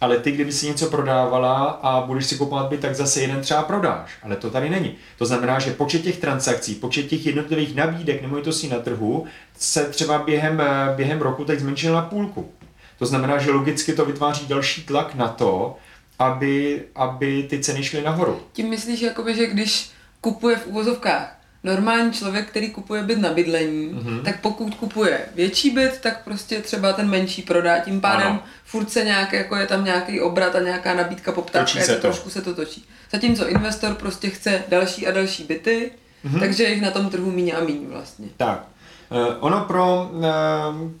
ale 0.00 0.18
ty, 0.18 0.32
kdyby 0.32 0.52
si 0.52 0.66
něco 0.66 0.90
prodávala 0.90 1.64
a 1.64 2.06
budeš 2.06 2.26
si 2.26 2.36
kupovat 2.36 2.68
byt, 2.68 2.80
tak 2.80 2.94
zase 2.94 3.20
jeden 3.20 3.40
třeba 3.40 3.62
prodáš. 3.62 4.10
Ale 4.22 4.36
to 4.36 4.50
tady 4.50 4.70
není. 4.70 4.94
To 5.18 5.26
znamená, 5.26 5.58
že 5.58 5.72
počet 5.72 6.02
těch 6.02 6.18
transakcí, 6.18 6.74
počet 6.74 7.02
těch 7.02 7.26
jednotlivých 7.26 7.74
nabídek 7.74 8.22
nemovitostí 8.22 8.68
na 8.68 8.78
trhu 8.78 9.26
se 9.58 9.84
třeba 9.84 10.18
během, 10.18 10.60
eh, 10.60 10.94
během 10.96 11.20
roku 11.20 11.44
teď 11.44 11.60
zmenšil 11.60 11.92
na 11.92 12.02
půlku. 12.02 12.52
To 12.98 13.06
znamená, 13.06 13.38
že 13.38 13.50
logicky 13.50 13.92
to 13.92 14.04
vytváří 14.04 14.46
další 14.46 14.82
tlak 14.82 15.14
na 15.14 15.28
to, 15.28 15.76
aby, 16.18 16.82
aby 16.94 17.42
ty 17.42 17.58
ceny 17.58 17.84
šly 17.84 18.02
nahoru. 18.02 18.40
Tím 18.52 18.68
myslíš, 18.68 19.00
jakoby, 19.00 19.34
že 19.34 19.46
když 19.46 19.90
kupuje 20.20 20.56
v 20.56 20.66
uvozovkách 20.66 21.43
normální 21.64 22.12
člověk, 22.12 22.48
který 22.48 22.70
kupuje 22.70 23.02
byt 23.02 23.18
na 23.18 23.32
bydlení, 23.32 23.88
mm-hmm. 23.88 24.22
tak 24.22 24.40
pokud 24.40 24.74
kupuje 24.74 25.20
větší 25.34 25.70
byt, 25.70 26.00
tak 26.00 26.24
prostě 26.24 26.60
třeba 26.60 26.92
ten 26.92 27.10
menší 27.10 27.42
prodá. 27.42 27.78
Tím 27.78 28.00
pádem 28.00 28.26
ano. 28.26 28.42
furt 28.64 28.90
se 28.90 29.04
nějak, 29.04 29.32
jako 29.32 29.56
je 29.56 29.66
tam 29.66 29.84
nějaký 29.84 30.20
obrat 30.20 30.54
a 30.54 30.60
nějaká 30.60 30.94
nabídka, 30.94 31.32
poptávka, 31.32 31.80
se 31.80 31.94
to. 31.94 32.00
trošku 32.00 32.30
se 32.30 32.42
to 32.42 32.54
točí. 32.54 32.84
Zatímco 33.12 33.48
investor 33.48 33.94
prostě 33.94 34.30
chce 34.30 34.62
další 34.68 35.06
a 35.06 35.10
další 35.10 35.44
byty, 35.44 35.90
mm-hmm. 36.24 36.40
takže 36.40 36.64
jich 36.64 36.82
na 36.82 36.90
tom 36.90 37.10
trhu 37.10 37.30
míň 37.30 37.52
a 37.56 37.60
míň 37.60 37.86
vlastně. 37.88 38.28
Tak. 38.36 38.64
Uh, 39.10 39.18
ono 39.40 39.60
pro, 39.60 40.10
uh, 40.12 40.24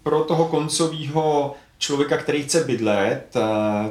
pro 0.02 0.24
toho 0.24 0.48
koncového 0.48 1.54
člověka, 1.84 2.16
který 2.16 2.42
chce 2.42 2.64
bydlet, 2.64 3.36
uh, 3.36 3.42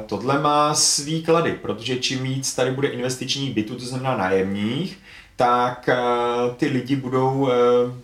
tohle 0.06 0.38
má 0.38 0.74
svý 0.74 1.22
klady, 1.22 1.52
protože 1.62 1.96
čím 1.96 2.22
víc 2.22 2.54
tady 2.54 2.70
bude 2.70 2.88
investičních 2.88 3.54
bytů, 3.54 3.74
to 3.74 3.84
znamená 3.84 4.16
nájemních, 4.16 4.98
tak 5.36 5.88
eh, 5.88 5.96
ty 6.56 6.66
lidi 6.66 6.96
budou, 6.96 7.48
eh, 7.50 7.54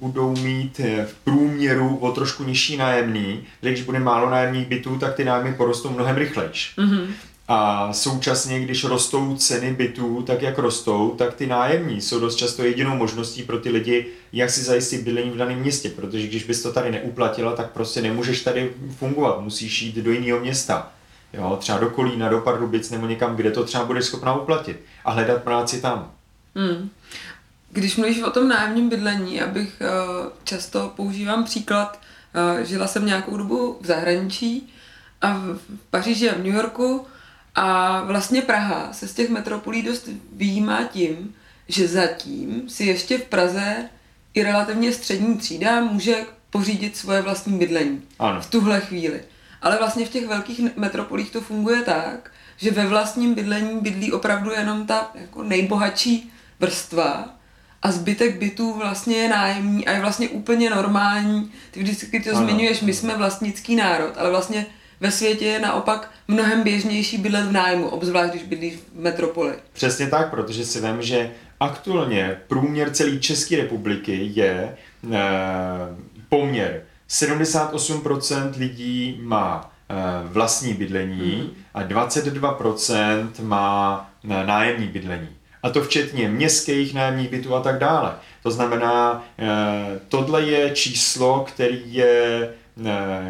budou 0.01 0.37
mít 0.37 0.81
eh, 0.81 1.05
v 1.05 1.15
průměru 1.15 1.97
o 1.97 2.13
trošku 2.13 2.45
nižší 2.45 2.77
nájemný, 2.77 3.43
když 3.61 3.83
bude 3.83 3.99
málo 3.99 4.31
nájemních 4.31 4.67
bytů, 4.67 4.99
tak 4.99 5.15
ty 5.15 5.25
nájmy 5.25 5.55
porostou 5.55 5.91
mnohem 5.91 6.17
rychlejš. 6.17 6.75
Mm-hmm. 6.79 7.07
A 7.53 7.93
současně, 7.93 8.61
když 8.61 8.85
rostou 8.85 9.37
ceny 9.37 9.73
bytů, 9.73 10.23
tak 10.23 10.43
jak 10.43 10.59
rostou, 10.59 11.15
tak 11.19 11.35
ty 11.35 11.47
nájemní 11.47 12.01
jsou 12.01 12.21
dost 12.21 12.37
často 12.37 12.63
jedinou 12.63 12.97
možností 12.97 13.43
pro 13.43 13.59
ty 13.59 13.71
lidi, 13.71 14.07
jak 14.33 14.51
si 14.51 14.63
zajistit 14.63 15.03
bydlení 15.03 15.31
v 15.31 15.37
daném 15.37 15.59
městě, 15.59 15.89
protože 15.89 16.27
když 16.27 16.45
bys 16.45 16.63
to 16.63 16.73
tady 16.73 16.91
neuplatila, 16.91 17.57
tak 17.57 17.71
prostě 17.71 18.03
nemůžeš 18.03 18.43
tady 18.43 18.73
fungovat, 18.99 19.41
musíš 19.41 19.83
jít 19.83 19.97
do 19.97 20.13
jiného 20.13 20.41
města. 20.41 20.93
Jo, 21.33 21.57
třeba 21.61 21.79
do 21.79 21.91
Kolína, 21.91 22.29
do 22.29 22.41
Pardubic 22.41 22.91
nebo 22.91 23.07
někam, 23.07 23.37
kde 23.37 23.51
to 23.51 23.65
třeba 23.65 23.85
budeš 23.85 24.05
schopná 24.05 24.35
uplatit 24.35 24.81
a 25.05 25.11
hledat 25.11 25.43
práci 25.43 25.81
tam. 25.81 26.11
Hmm. 26.55 26.91
Když 27.71 27.97
mluvíš 27.97 28.23
o 28.23 28.31
tom 28.31 28.49
nájemním 28.49 28.89
bydlení, 28.89 29.43
abych 29.43 29.81
uh, 29.81 30.27
často 30.45 30.93
používám 30.97 31.45
příklad, 31.45 32.01
uh, 32.59 32.65
žila 32.65 32.87
jsem 32.87 33.07
nějakou 33.07 33.37
dobu 33.37 33.79
v 33.81 33.87
zahraničí 33.87 34.73
a 35.21 35.33
v 35.33 35.61
Paříži 35.91 36.31
a 36.31 36.35
v 36.35 36.39
New 36.39 36.55
Yorku 36.55 37.07
a 37.55 38.01
vlastně 38.05 38.43
Praha 38.43 38.93
se 38.93 39.09
z 39.09 39.15
těch 39.15 39.31
metropolí 39.31 39.83
dost 39.83 40.09
výjímá 40.33 40.85
tím, 40.85 41.35
že 41.69 41.89
zatím 41.89 42.69
si 42.69 42.85
ještě 42.85 43.19
v 43.19 43.25
Praze 43.25 43.77
i 44.35 44.43
relativně 44.43 44.93
střední 44.93 45.37
třída 45.37 45.81
může 45.81 46.17
pořídit 46.51 46.97
svoje 46.97 47.23
vlastní 47.23 47.59
bydlení. 47.59 48.03
Ano. 48.19 48.41
V 48.41 48.51
tuhle 48.51 48.81
chvíli. 48.81 49.21
Ale 49.63 49.79
vlastně 49.79 50.07
v 50.07 50.11
těch 50.11 50.27
velkých 50.27 50.77
metropolích 50.77 51.31
to 51.31 51.41
funguje 51.41 51.83
tak, 51.83 52.31
že 52.57 52.71
ve 52.71 52.87
vlastním 52.87 53.35
bydlení 53.35 53.81
bydlí 53.81 54.13
opravdu 54.13 54.51
jenom 54.51 54.87
ta 54.87 55.11
jako 55.15 55.43
nejbohatší 55.43 56.33
vrstva 56.61 57.35
a 57.83 57.93
zbytek 57.93 58.39
bytů 58.39 58.73
vlastně 58.73 59.17
je 59.17 59.29
nájemní 59.29 59.87
a 59.87 59.93
je 59.93 60.01
vlastně 60.01 60.29
úplně 60.29 60.71
normální. 60.71 61.53
Ty 61.71 61.83
vždycky 61.83 62.21
to 62.21 62.31
ano. 62.31 62.47
zmiňuješ, 62.47 62.81
my 62.81 62.95
jsme 62.95 63.17
vlastnický 63.17 63.77
národ, 63.77 64.15
ale 64.17 64.31
vlastně 64.31 64.67
ve 65.01 65.11
světě 65.11 65.45
je 65.47 65.59
naopak 65.61 66.11
mnohem 66.29 66.63
běžnější 66.63 67.19
bydlet 67.19 67.47
v 67.47 67.53
nájmu, 67.53 67.89
obzvlášť 67.89 68.31
když 68.31 68.43
bydlíš 68.43 68.75
v 68.75 69.01
metropoli. 69.01 69.55
Přesně 69.73 70.07
tak, 70.07 70.31
protože 70.31 70.65
si 70.65 70.81
vím, 70.81 71.03
že 71.03 71.31
aktuálně 71.61 72.41
průměr 72.49 72.91
celé 72.91 73.19
České 73.19 73.57
republiky 73.57 74.31
je 74.35 74.53
e, 74.53 74.77
poměr 76.29 76.83
78% 77.11 78.53
lidí 78.59 79.19
má 79.23 79.73
e, 79.89 79.95
vlastní 80.29 80.75
bydlení 80.75 81.37
mm. 81.37 81.63
a 81.75 81.83
22% 81.83 83.29
má 83.43 84.11
e, 84.25 84.47
nájemní 84.47 84.87
bydlení. 84.87 85.29
A 85.63 85.71
to 85.71 85.83
včetně 85.83 86.29
městských 86.29 86.95
nájemních 86.95 87.29
bytů 87.29 87.55
a 87.55 87.61
tak 87.61 87.79
dále. 87.79 88.15
To 88.43 88.51
znamená, 88.51 89.25
tohle 90.09 90.43
je 90.43 90.71
číslo, 90.71 91.45
který 91.49 91.83
je 91.85 92.49
Eh, 92.51 92.60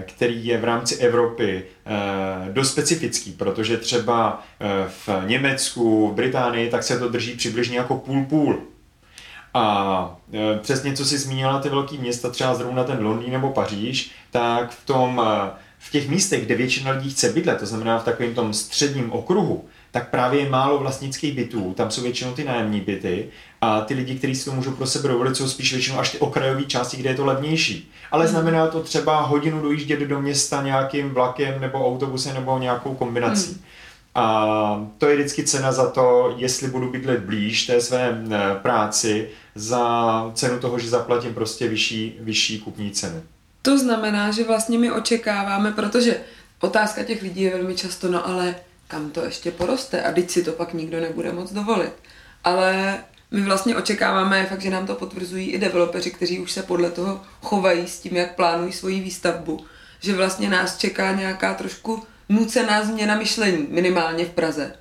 který 0.06 0.46
je 0.46 0.58
v 0.58 0.64
rámci 0.64 0.96
Evropy 0.96 1.64
eh, 1.86 2.52
dost 2.52 2.72
specifický, 2.72 3.32
protože 3.32 3.76
třeba 3.76 4.42
eh, 4.60 4.88
v 4.88 5.08
Německu, 5.26 6.08
v 6.08 6.14
Británii, 6.14 6.70
tak 6.70 6.82
se 6.82 6.98
to 6.98 7.08
drží 7.08 7.32
přibližně 7.32 7.78
jako 7.78 7.96
půl-půl. 7.96 8.60
A 9.54 10.16
přesně 10.62 10.92
co 10.92 11.04
si 11.04 11.18
zmínila 11.18 11.58
ty 11.58 11.68
velké 11.68 11.96
města, 11.96 12.30
třeba 12.30 12.54
zrovna 12.54 12.84
ten 12.84 13.06
Londýn 13.06 13.32
nebo 13.32 13.50
Paříž, 13.50 14.10
tak 14.30 14.70
v 14.70 14.86
tom 14.86 15.22
v 15.78 15.90
těch 15.90 16.08
místech, 16.08 16.44
kde 16.44 16.54
většina 16.54 16.90
lidí 16.90 17.10
chce 17.10 17.32
bydlet, 17.32 17.58
to 17.58 17.66
znamená 17.66 17.98
v 17.98 18.04
takovém 18.04 18.34
tom 18.34 18.54
středním 18.54 19.12
okruhu, 19.12 19.64
tak 19.90 20.10
právě 20.10 20.40
je 20.40 20.50
málo 20.50 20.78
vlastnických 20.78 21.34
bytů, 21.34 21.74
tam 21.76 21.90
jsou 21.90 22.02
většinou 22.02 22.32
ty 22.32 22.44
nájemní 22.44 22.80
byty 22.80 23.28
a 23.60 23.80
ty 23.80 23.94
lidi, 23.94 24.14
kteří 24.14 24.34
si 24.34 24.44
to 24.44 24.52
můžou 24.52 24.70
pro 24.70 24.86
sebe 24.86 25.08
dovolit, 25.08 25.36
jsou 25.36 25.48
spíš 25.48 25.72
většinou 25.72 25.98
až 25.98 26.10
ty 26.10 26.18
okrajové 26.18 26.64
části, 26.64 26.96
kde 26.96 27.10
je 27.10 27.16
to 27.16 27.24
levnější. 27.24 27.90
Ale 28.10 28.24
hmm. 28.24 28.32
znamená 28.32 28.66
to 28.66 28.82
třeba 28.82 29.20
hodinu 29.20 29.62
dojíždět 29.62 30.00
do 30.00 30.20
města 30.20 30.62
nějakým 30.62 31.10
vlakem 31.10 31.60
nebo 31.60 31.86
autobusem 31.86 32.34
nebo 32.34 32.58
nějakou 32.58 32.94
kombinací. 32.94 33.50
Hmm. 33.50 33.62
A 34.14 34.86
to 34.98 35.08
je 35.08 35.16
vždycky 35.16 35.44
cena 35.44 35.72
za 35.72 35.90
to, 35.90 36.34
jestli 36.36 36.68
budu 36.68 36.90
bydlet 36.90 37.20
blíž 37.20 37.66
té 37.66 37.80
své 37.80 38.24
eh, 38.30 38.38
práci, 38.62 39.28
za 39.54 40.30
cenu 40.34 40.58
toho, 40.58 40.78
že 40.78 40.88
zaplatím 40.88 41.34
prostě 41.34 41.68
vyšší, 41.68 42.16
vyšší 42.20 42.60
kupní 42.60 42.90
ceny. 42.90 43.20
To 43.62 43.78
znamená, 43.78 44.30
že 44.30 44.44
vlastně 44.44 44.78
my 44.78 44.92
očekáváme, 44.92 45.72
protože 45.72 46.20
otázka 46.60 47.02
těch 47.04 47.22
lidí 47.22 47.42
je 47.42 47.56
velmi 47.56 47.74
často, 47.74 48.08
no 48.08 48.28
ale 48.28 48.54
kam 48.90 49.10
to 49.10 49.24
ještě 49.24 49.50
poroste 49.50 50.02
a 50.02 50.12
teď 50.12 50.30
si 50.30 50.44
to 50.44 50.52
pak 50.52 50.74
nikdo 50.74 51.00
nebude 51.00 51.32
moc 51.32 51.52
dovolit. 51.52 51.92
Ale 52.44 52.98
my 53.30 53.40
vlastně 53.42 53.76
očekáváme 53.76 54.46
fakt, 54.46 54.60
že 54.60 54.70
nám 54.70 54.86
to 54.86 54.94
potvrzují 54.94 55.50
i 55.50 55.58
developeři, 55.58 56.10
kteří 56.10 56.38
už 56.38 56.52
se 56.52 56.62
podle 56.62 56.90
toho 56.90 57.20
chovají 57.42 57.86
s 57.86 58.00
tím, 58.00 58.16
jak 58.16 58.36
plánují 58.36 58.72
svoji 58.72 59.00
výstavbu, 59.00 59.64
že 60.00 60.16
vlastně 60.16 60.50
nás 60.50 60.78
čeká 60.78 61.12
nějaká 61.12 61.54
trošku 61.54 62.02
nucená 62.28 62.84
změna 62.84 63.14
myšlení, 63.14 63.66
minimálně 63.70 64.24
v 64.24 64.30
Praze. 64.30 64.72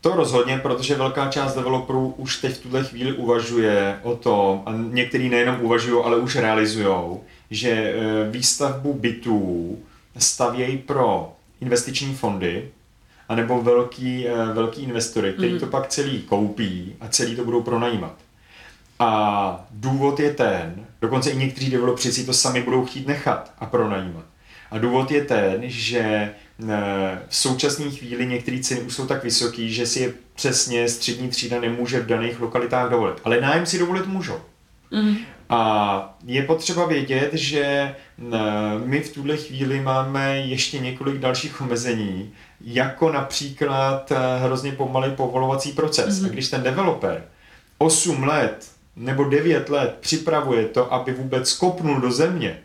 To 0.00 0.16
rozhodně, 0.16 0.58
protože 0.58 0.94
velká 0.94 1.28
část 1.28 1.54
developerů 1.54 2.14
už 2.16 2.36
teď 2.36 2.54
v 2.54 2.58
tuhle 2.58 2.84
chvíli 2.84 3.12
uvažuje 3.12 4.00
o 4.02 4.16
tom, 4.16 4.62
a 4.66 4.72
některý 4.72 5.28
nejenom 5.28 5.56
uvažují, 5.60 6.04
ale 6.04 6.16
už 6.16 6.36
realizují, 6.36 7.18
že 7.50 7.70
e, 7.70 7.94
výstavbu 8.30 8.94
bytů 8.94 9.78
stavějí 10.18 10.78
pro 10.78 11.32
investiční 11.60 12.14
fondy, 12.14 12.70
anebo 13.30 13.62
velký, 13.62 14.28
eh, 14.28 14.52
velký 14.52 14.82
investory, 14.82 15.32
kteří 15.32 15.52
mm. 15.52 15.58
to 15.58 15.66
pak 15.66 15.88
celý 15.88 16.22
koupí 16.22 16.96
a 17.00 17.08
celý 17.08 17.36
to 17.36 17.44
budou 17.44 17.62
pronajímat. 17.62 18.14
A 18.98 19.66
důvod 19.70 20.20
je 20.20 20.34
ten, 20.34 20.86
dokonce 21.00 21.30
i 21.30 21.36
někteří 21.36 21.70
developři 21.70 22.12
si 22.12 22.26
to 22.26 22.32
sami 22.32 22.62
budou 22.62 22.84
chtít 22.84 23.06
nechat 23.06 23.52
a 23.58 23.66
pronajímat. 23.66 24.24
A 24.70 24.78
důvod 24.78 25.10
je 25.10 25.24
ten, 25.24 25.60
že 25.62 26.00
eh, 26.00 27.18
v 27.28 27.36
současné 27.36 27.90
chvíli 27.90 28.26
některé 28.26 28.60
ceny 28.60 28.80
už 28.80 28.94
jsou 28.94 29.06
tak 29.06 29.24
vysoké, 29.24 29.68
že 29.68 29.86
si 29.86 30.00
je 30.00 30.12
přesně 30.34 30.88
střední 30.88 31.28
třída 31.28 31.60
nemůže 31.60 32.00
v 32.00 32.06
daných 32.06 32.40
lokalitách 32.40 32.90
dovolit. 32.90 33.20
Ale 33.24 33.40
nájem 33.40 33.66
si 33.66 33.78
dovolit 33.78 34.06
můžou. 34.06 34.40
Mm. 34.90 35.16
A 35.48 36.18
je 36.26 36.42
potřeba 36.42 36.86
vědět, 36.86 37.30
že 37.32 37.60
eh, 37.62 37.94
my 38.84 39.00
v 39.00 39.14
tuhle 39.14 39.36
chvíli 39.36 39.80
máme 39.80 40.38
ještě 40.38 40.78
několik 40.78 41.18
dalších 41.18 41.60
omezení, 41.60 42.32
jako 42.60 43.12
například 43.12 44.12
eh, 44.12 44.16
hrozně 44.38 44.72
pomalý 44.72 45.10
povolovací 45.16 45.72
proces. 45.72 46.20
Mm-hmm. 46.20 46.26
A 46.26 46.28
když 46.28 46.48
ten 46.48 46.62
developer 46.62 47.24
8 47.78 48.24
let 48.24 48.68
nebo 48.96 49.24
9 49.24 49.68
let 49.68 49.96
připravuje 50.00 50.64
to, 50.66 50.92
aby 50.92 51.12
vůbec 51.12 51.52
kopnul 51.52 52.00
do 52.00 52.12
země, 52.12 52.58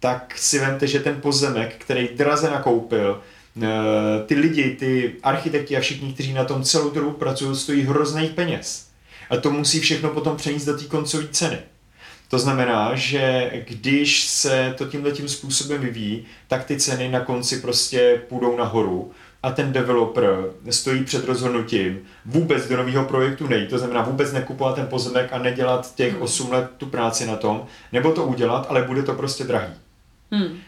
tak 0.00 0.38
si 0.38 0.58
vemte, 0.58 0.86
že 0.86 1.00
ten 1.00 1.20
pozemek, 1.20 1.74
který 1.78 2.08
draze 2.08 2.50
nakoupil, 2.50 3.20
eh, 3.62 3.68
ty 4.26 4.34
lidi, 4.34 4.70
ty 4.70 5.14
architekti 5.22 5.76
a 5.76 5.80
všichni, 5.80 6.12
kteří 6.12 6.32
na 6.32 6.44
tom 6.44 6.62
celou 6.62 6.90
dobu 6.90 7.10
pracují, 7.10 7.56
stojí 7.56 7.82
hrozných 7.82 8.30
peněz. 8.30 8.86
A 9.30 9.36
to 9.36 9.50
musí 9.50 9.80
všechno 9.80 10.10
potom 10.10 10.36
přenést 10.36 10.64
do 10.64 10.78
té 10.78 10.84
koncové 10.84 11.28
ceny. 11.30 11.58
To 12.30 12.38
znamená, 12.38 12.94
že 12.94 13.50
když 13.68 14.24
se 14.24 14.74
to 14.78 14.86
tímhle 14.86 15.12
tím 15.12 15.28
způsobem 15.28 15.80
vyvíjí, 15.80 16.26
tak 16.48 16.64
ty 16.64 16.76
ceny 16.76 17.08
na 17.08 17.20
konci 17.20 17.60
prostě 17.60 18.22
půjdou 18.28 18.56
nahoru 18.56 19.12
a 19.42 19.50
ten 19.50 19.72
developer 19.72 20.36
stojí 20.70 21.04
před 21.04 21.24
rozhodnutím 21.24 22.00
vůbec 22.26 22.68
do 22.68 22.76
nového 22.76 23.04
projektu 23.04 23.46
nejít, 23.46 23.70
to 23.70 23.78
znamená 23.78 24.02
vůbec 24.02 24.32
nekupovat 24.32 24.74
ten 24.74 24.86
pozemek 24.86 25.32
a 25.32 25.38
nedělat 25.38 25.94
těch 25.94 26.20
8 26.20 26.44
hmm. 26.44 26.54
let 26.54 26.70
tu 26.76 26.86
práci 26.86 27.26
na 27.26 27.36
tom, 27.36 27.66
nebo 27.92 28.12
to 28.12 28.24
udělat, 28.24 28.66
ale 28.68 28.82
bude 28.82 29.02
to 29.02 29.14
prostě 29.14 29.44
drahý. 29.44 29.72
Hmm. 30.30 30.58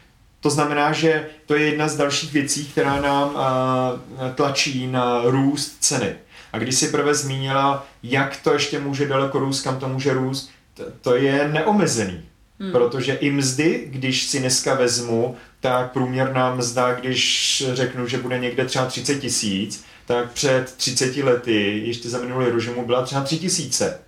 To 0.41 0.51
znamená, 0.51 0.93
že 0.93 1.27
to 1.47 1.55
je 1.55 1.67
jedna 1.67 1.89
z 1.89 1.97
dalších 1.97 2.33
věcí, 2.33 2.65
která 2.65 3.01
nám 3.01 3.37
a, 3.37 3.93
tlačí 4.35 4.87
na 4.87 5.23
růst 5.25 5.77
ceny. 5.81 6.15
A 6.53 6.59
když 6.59 6.75
si 6.75 6.89
prvé 6.89 7.15
zmínila, 7.15 7.87
jak 8.03 8.37
to 8.37 8.53
ještě 8.53 8.81
může 8.81 9.09
daleko 9.09 9.39
růst, 9.39 9.63
kam 9.63 9.79
to 9.79 9.89
může 9.89 10.13
růst, 10.13 10.51
to, 10.75 10.85
to 11.01 11.17
je 11.17 11.49
neomezený. 11.49 12.23
Hmm. 12.61 12.73
Protože 12.73 13.15
i 13.15 13.31
mzdy, 13.31 13.87
když 13.91 14.23
si 14.23 14.41
dneska 14.41 14.75
vezmu, 14.75 15.37
tak 15.61 15.93
průměrná 15.93 16.55
mzda, 16.55 16.95
když 16.95 17.65
řeknu, 17.73 18.07
že 18.07 18.19
bude 18.19 18.39
někde 18.39 18.65
třeba 18.65 18.87
30 18.87 19.21
tisíc, 19.21 19.85
tak 20.07 20.33
před 20.33 20.75
30 20.77 21.17
lety, 21.17 21.83
ještě 21.85 22.09
za 22.09 22.19
minulý 22.19 22.51
režimu, 22.51 22.87
byla 22.87 23.03
třeba 23.03 23.21
3 23.21 23.39
tisíce. 23.39 23.99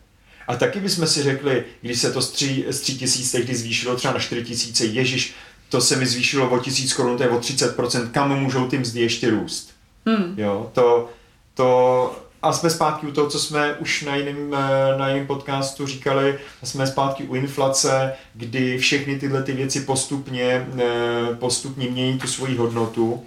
A 0.48 0.56
taky 0.56 0.80
bychom 0.80 1.06
si 1.06 1.22
řekli, 1.22 1.64
když 1.80 2.00
se 2.00 2.12
to 2.12 2.22
z 2.22 2.30
3, 2.30 2.64
z 2.68 2.80
3 2.80 2.94
tisíc 2.94 3.32
tehdy 3.32 3.54
zvýšilo 3.54 3.96
třeba 3.96 4.14
na 4.14 4.20
4 4.20 4.44
tisíce, 4.44 4.84
ježiš, 4.84 5.34
to 5.68 5.80
se 5.80 5.96
mi 5.96 6.06
zvýšilo 6.06 6.50
o 6.50 6.58
tisíc 6.58 6.92
korun, 6.92 7.16
to 7.16 7.22
je 7.22 7.28
o 7.28 7.38
30%, 7.38 8.10
kam 8.10 8.40
můžou 8.40 8.68
ty 8.68 8.78
mzdy 8.78 9.00
ještě 9.00 9.30
růst. 9.30 9.70
Hmm. 10.06 10.34
Jo, 10.36 10.70
to, 10.74 11.10
to 11.54 12.23
a 12.44 12.52
jsme 12.52 12.70
zpátky 12.70 13.06
u 13.06 13.10
toho, 13.12 13.30
co 13.30 13.38
jsme 13.38 13.74
už 13.74 14.02
na 14.02 14.16
jiném, 14.16 14.54
eh, 14.54 14.98
na 14.98 15.08
jiném 15.08 15.26
podcastu 15.26 15.86
říkali, 15.86 16.38
jsme 16.62 16.86
zpátky 16.86 17.24
u 17.24 17.34
inflace, 17.34 18.12
kdy 18.34 18.78
všechny 18.78 19.18
tyhle 19.18 19.42
ty 19.42 19.52
věci 19.52 19.80
postupně, 19.80 20.68
eh, 20.78 21.34
postupně 21.34 21.90
mění 21.90 22.18
tu 22.18 22.26
svoji 22.26 22.56
hodnotu, 22.56 23.24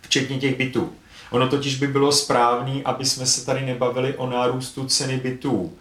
včetně 0.00 0.38
těch 0.38 0.56
bytů. 0.56 0.92
Ono 1.30 1.48
totiž 1.48 1.78
by 1.78 1.86
bylo 1.86 2.12
správný, 2.12 2.82
aby 2.84 3.04
jsme 3.04 3.26
se 3.26 3.46
tady 3.46 3.66
nebavili 3.66 4.16
o 4.16 4.30
nárůstu 4.30 4.86
ceny 4.86 5.16
bytů 5.16 5.72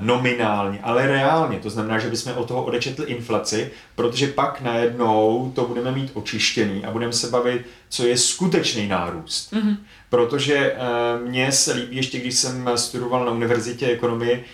nominálně, 0.00 0.78
ale 0.82 1.06
reálně. 1.06 1.58
To 1.58 1.70
znamená, 1.70 1.98
že 1.98 2.10
bychom 2.10 2.32
od 2.36 2.48
toho 2.48 2.64
odečetli 2.64 3.06
inflaci, 3.06 3.70
protože 3.94 4.26
pak 4.26 4.60
najednou 4.60 5.52
to 5.54 5.64
budeme 5.64 5.92
mít 5.92 6.10
očištěný 6.14 6.84
a 6.84 6.90
budeme 6.90 7.12
se 7.12 7.26
bavit, 7.26 7.66
co 7.88 8.06
je 8.06 8.16
skutečný 8.16 8.88
nárůst. 8.88 9.52
Mm-hmm. 9.52 9.76
Protože 10.10 10.56
e, 10.56 10.76
mně 11.24 11.52
se 11.52 11.72
líbí, 11.72 11.96
ještě 11.96 12.18
když 12.18 12.34
jsem 12.34 12.70
studoval 12.74 13.24
na 13.24 13.32
univerzitě 13.32 13.86
ekonomii, 13.86 14.34
e, 14.34 14.44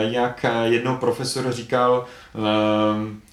jak 0.00 0.46
jednou 0.64 0.96
profesor 0.96 1.52
říkal, 1.52 2.06
e, 2.34 3.23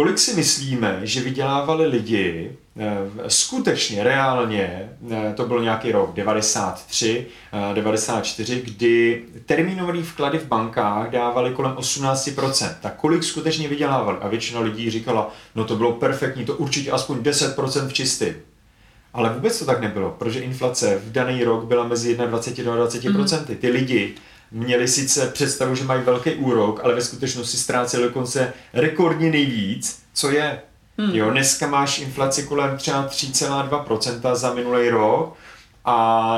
kolik 0.00 0.18
si 0.18 0.34
myslíme, 0.34 1.00
že 1.02 1.20
vydělávali 1.20 1.86
lidi 1.86 2.56
Eh, 2.76 3.06
skutečně, 3.28 4.04
reálně, 4.04 4.90
eh, 5.10 5.32
to 5.36 5.46
byl 5.46 5.62
nějaký 5.62 5.92
rok 5.92 6.14
93, 6.14 7.26
94, 7.74 8.56
eh, 8.56 8.70
kdy 8.70 9.22
termínové 9.46 10.02
vklady 10.02 10.38
v 10.38 10.46
bankách 10.46 11.10
dávaly 11.10 11.50
kolem 11.50 11.72
18%. 11.76 12.76
Tak 12.80 12.96
kolik 12.96 13.24
skutečně 13.24 13.68
vydělávali? 13.68 14.18
A 14.20 14.28
většina 14.28 14.60
lidí 14.60 14.90
říkala, 14.90 15.30
no 15.54 15.64
to 15.64 15.76
bylo 15.76 15.92
perfektní, 15.92 16.44
to 16.44 16.56
určitě 16.56 16.90
aspoň 16.90 17.18
10% 17.18 17.88
v 17.88 17.92
čistý. 17.92 18.26
Ale 19.12 19.30
vůbec 19.30 19.58
to 19.58 19.64
tak 19.64 19.80
nebylo, 19.80 20.16
protože 20.18 20.40
inflace 20.40 21.00
v 21.04 21.12
daný 21.12 21.44
rok 21.44 21.64
byla 21.64 21.88
mezi 21.88 22.16
21 22.16 22.72
a 22.72 22.76
20%. 22.76 23.48
Mm. 23.48 23.56
Ty 23.56 23.68
lidi 23.68 24.14
měli 24.52 24.88
sice 24.88 25.26
představu, 25.26 25.74
že 25.74 25.84
mají 25.84 26.02
velký 26.02 26.34
úrok, 26.34 26.80
ale 26.82 26.94
ve 26.94 27.02
skutečnosti 27.02 27.56
ztráceli 27.56 28.02
dokonce 28.02 28.52
rekordně 28.72 29.30
nejvíc, 29.30 30.02
co 30.12 30.30
je 30.30 30.60
Hmm. 31.00 31.14
Jo, 31.14 31.30
dneska 31.30 31.66
máš 31.66 31.98
inflaci 31.98 32.42
kolem 32.42 32.76
třeba 32.76 33.08
3,2% 33.08 34.34
za 34.34 34.54
minulý 34.54 34.88
rok 34.88 35.36
a 35.84 35.94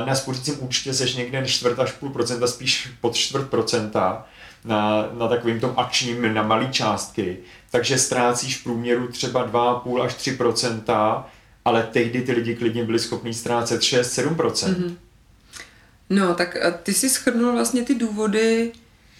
na 0.07 0.15
spořícím 0.15 0.55
účtě 0.61 0.95
seš 0.95 1.15
někde 1.15 1.47
čtvrt 1.47 1.79
až 1.79 1.93
půl 1.93 2.11
procenta, 2.11 2.47
spíš 2.47 2.89
pod 3.01 3.15
čtvrt 3.15 3.51
procenta 3.51 4.27
na, 4.65 5.09
na 5.13 5.29
takovým 5.29 5.61
tom 5.61 5.75
akčním, 5.77 6.35
na 6.35 6.43
malé 6.43 6.67
částky. 6.67 7.39
Takže 7.71 7.99
ztrácíš 7.99 8.59
v 8.59 8.65
průměru 8.65 9.09
třeba 9.09 9.49
2,5 9.49 10.03
až 10.03 10.15
3% 10.15 11.25
ale 11.65 11.83
tehdy 11.93 12.23
ty 12.23 12.33
lidi 12.33 12.55
klidně 12.55 12.85
byli 12.85 12.99
schopni 12.99 13.35
ztrácet 13.35 13.81
6-7 13.81 14.37
mm-hmm. 14.37 14.95
No, 16.13 16.35
tak 16.35 16.57
ty 16.83 16.95
si 16.95 17.11
schrnul 17.11 17.53
vlastně 17.53 17.83
ty 17.83 17.95
důvody, 17.95 18.73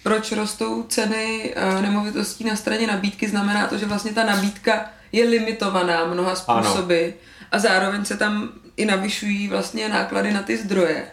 proč 0.03 0.31
rostou 0.31 0.83
ceny 0.83 1.53
eh, 1.55 1.81
nemovitostí 1.81 2.43
na 2.43 2.55
straně 2.55 2.87
nabídky. 2.87 3.29
Znamená 3.29 3.67
to, 3.67 3.77
že 3.77 3.85
vlastně 3.85 4.13
ta 4.13 4.23
nabídka 4.23 4.89
je 5.11 5.25
limitovaná 5.25 6.05
mnoha 6.05 6.35
způsoby 6.35 7.03
ano. 7.03 7.13
a 7.51 7.59
zároveň 7.59 8.05
se 8.05 8.17
tam 8.17 8.49
i 8.77 8.85
navyšují 8.85 9.47
vlastně 9.47 9.89
náklady 9.89 10.33
na 10.33 10.41
ty 10.41 10.57
zdroje. 10.57 11.07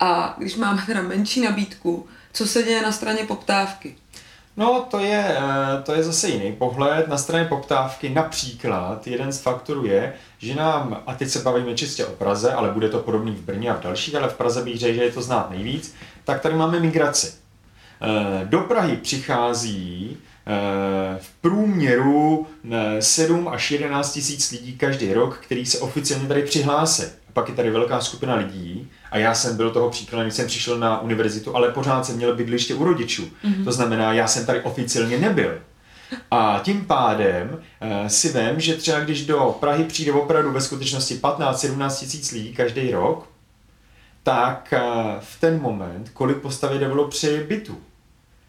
A 0.00 0.34
když 0.38 0.56
máme 0.56 0.82
teda 0.86 1.02
menší 1.02 1.40
nabídku, 1.40 2.08
co 2.32 2.46
se 2.46 2.62
děje 2.62 2.82
na 2.82 2.92
straně 2.92 3.24
poptávky? 3.24 3.96
No, 4.56 4.86
to 4.90 4.98
je, 4.98 5.36
eh, 5.38 5.82
to 5.82 5.94
je 5.94 6.02
zase 6.02 6.28
jiný 6.28 6.52
pohled. 6.52 7.08
Na 7.08 7.18
straně 7.18 7.44
poptávky 7.44 8.08
například 8.08 9.06
jeden 9.06 9.32
z 9.32 9.40
faktorů 9.40 9.86
je, 9.86 10.14
že 10.38 10.54
nám, 10.54 11.02
a 11.06 11.14
teď 11.14 11.28
se 11.28 11.38
bavíme 11.38 11.74
čistě 11.74 12.06
o 12.06 12.12
Praze, 12.12 12.52
ale 12.52 12.70
bude 12.70 12.88
to 12.88 12.98
podobný 12.98 13.32
v 13.32 13.40
Brně 13.40 13.70
a 13.70 13.74
v 13.74 13.82
dalších, 13.82 14.14
ale 14.14 14.28
v 14.28 14.36
Praze 14.36 14.62
bych 14.62 14.78
řekl, 14.78 14.94
že 14.94 15.04
je 15.04 15.12
to 15.12 15.22
znát 15.22 15.50
nejvíc, 15.50 15.94
tak 16.24 16.40
tady 16.40 16.54
máme 16.54 16.80
migraci. 16.80 17.34
Eh, 18.02 18.44
do 18.44 18.60
Prahy 18.60 18.96
přichází 18.96 20.18
Eh, 20.48 21.18
v 21.20 21.30
průměru 21.40 22.46
7 23.00 23.48
eh, 23.48 23.50
až 23.50 23.70
11 23.70 24.12
tisíc 24.12 24.50
lidí 24.50 24.78
každý 24.78 25.12
rok, 25.12 25.38
který 25.38 25.66
se 25.66 25.78
oficiálně 25.78 26.28
tady 26.28 26.42
přihlásí. 26.42 27.02
Pak 27.32 27.48
je 27.48 27.54
tady 27.54 27.70
velká 27.70 28.00
skupina 28.00 28.34
lidí, 28.34 28.90
a 29.10 29.18
já 29.18 29.34
jsem 29.34 29.56
byl 29.56 29.70
toho 29.70 29.90
příkladem, 29.90 30.26
když 30.26 30.34
jsem 30.34 30.46
přišel 30.46 30.78
na 30.78 31.00
univerzitu, 31.00 31.56
ale 31.56 31.72
pořád 31.72 32.06
jsem 32.06 32.16
měl 32.16 32.36
bydliště 32.36 32.74
u 32.74 32.84
rodičů. 32.84 33.22
Mm-hmm. 33.22 33.64
To 33.64 33.72
znamená, 33.72 34.12
já 34.12 34.26
jsem 34.26 34.46
tady 34.46 34.60
oficiálně 34.60 35.18
nebyl. 35.18 35.58
A 36.30 36.60
tím 36.64 36.84
pádem 36.84 37.50
uh, 37.52 38.06
si 38.06 38.28
vím, 38.28 38.60
že 38.60 38.74
třeba 38.74 39.00
když 39.00 39.26
do 39.26 39.56
Prahy 39.60 39.84
přijde 39.84 40.12
opravdu 40.12 40.52
ve 40.52 40.60
skutečnosti 40.60 41.14
15-17 41.14 41.98
tisíc 41.98 42.32
lidí 42.32 42.52
každý 42.52 42.90
rok, 42.90 43.28
tak 44.22 44.74
uh, 44.76 44.80
v 45.20 45.40
ten 45.40 45.60
moment, 45.60 46.10
kolik 46.12 46.36
postaví 46.36 46.78
developři 46.78 47.44
bytu? 47.48 47.78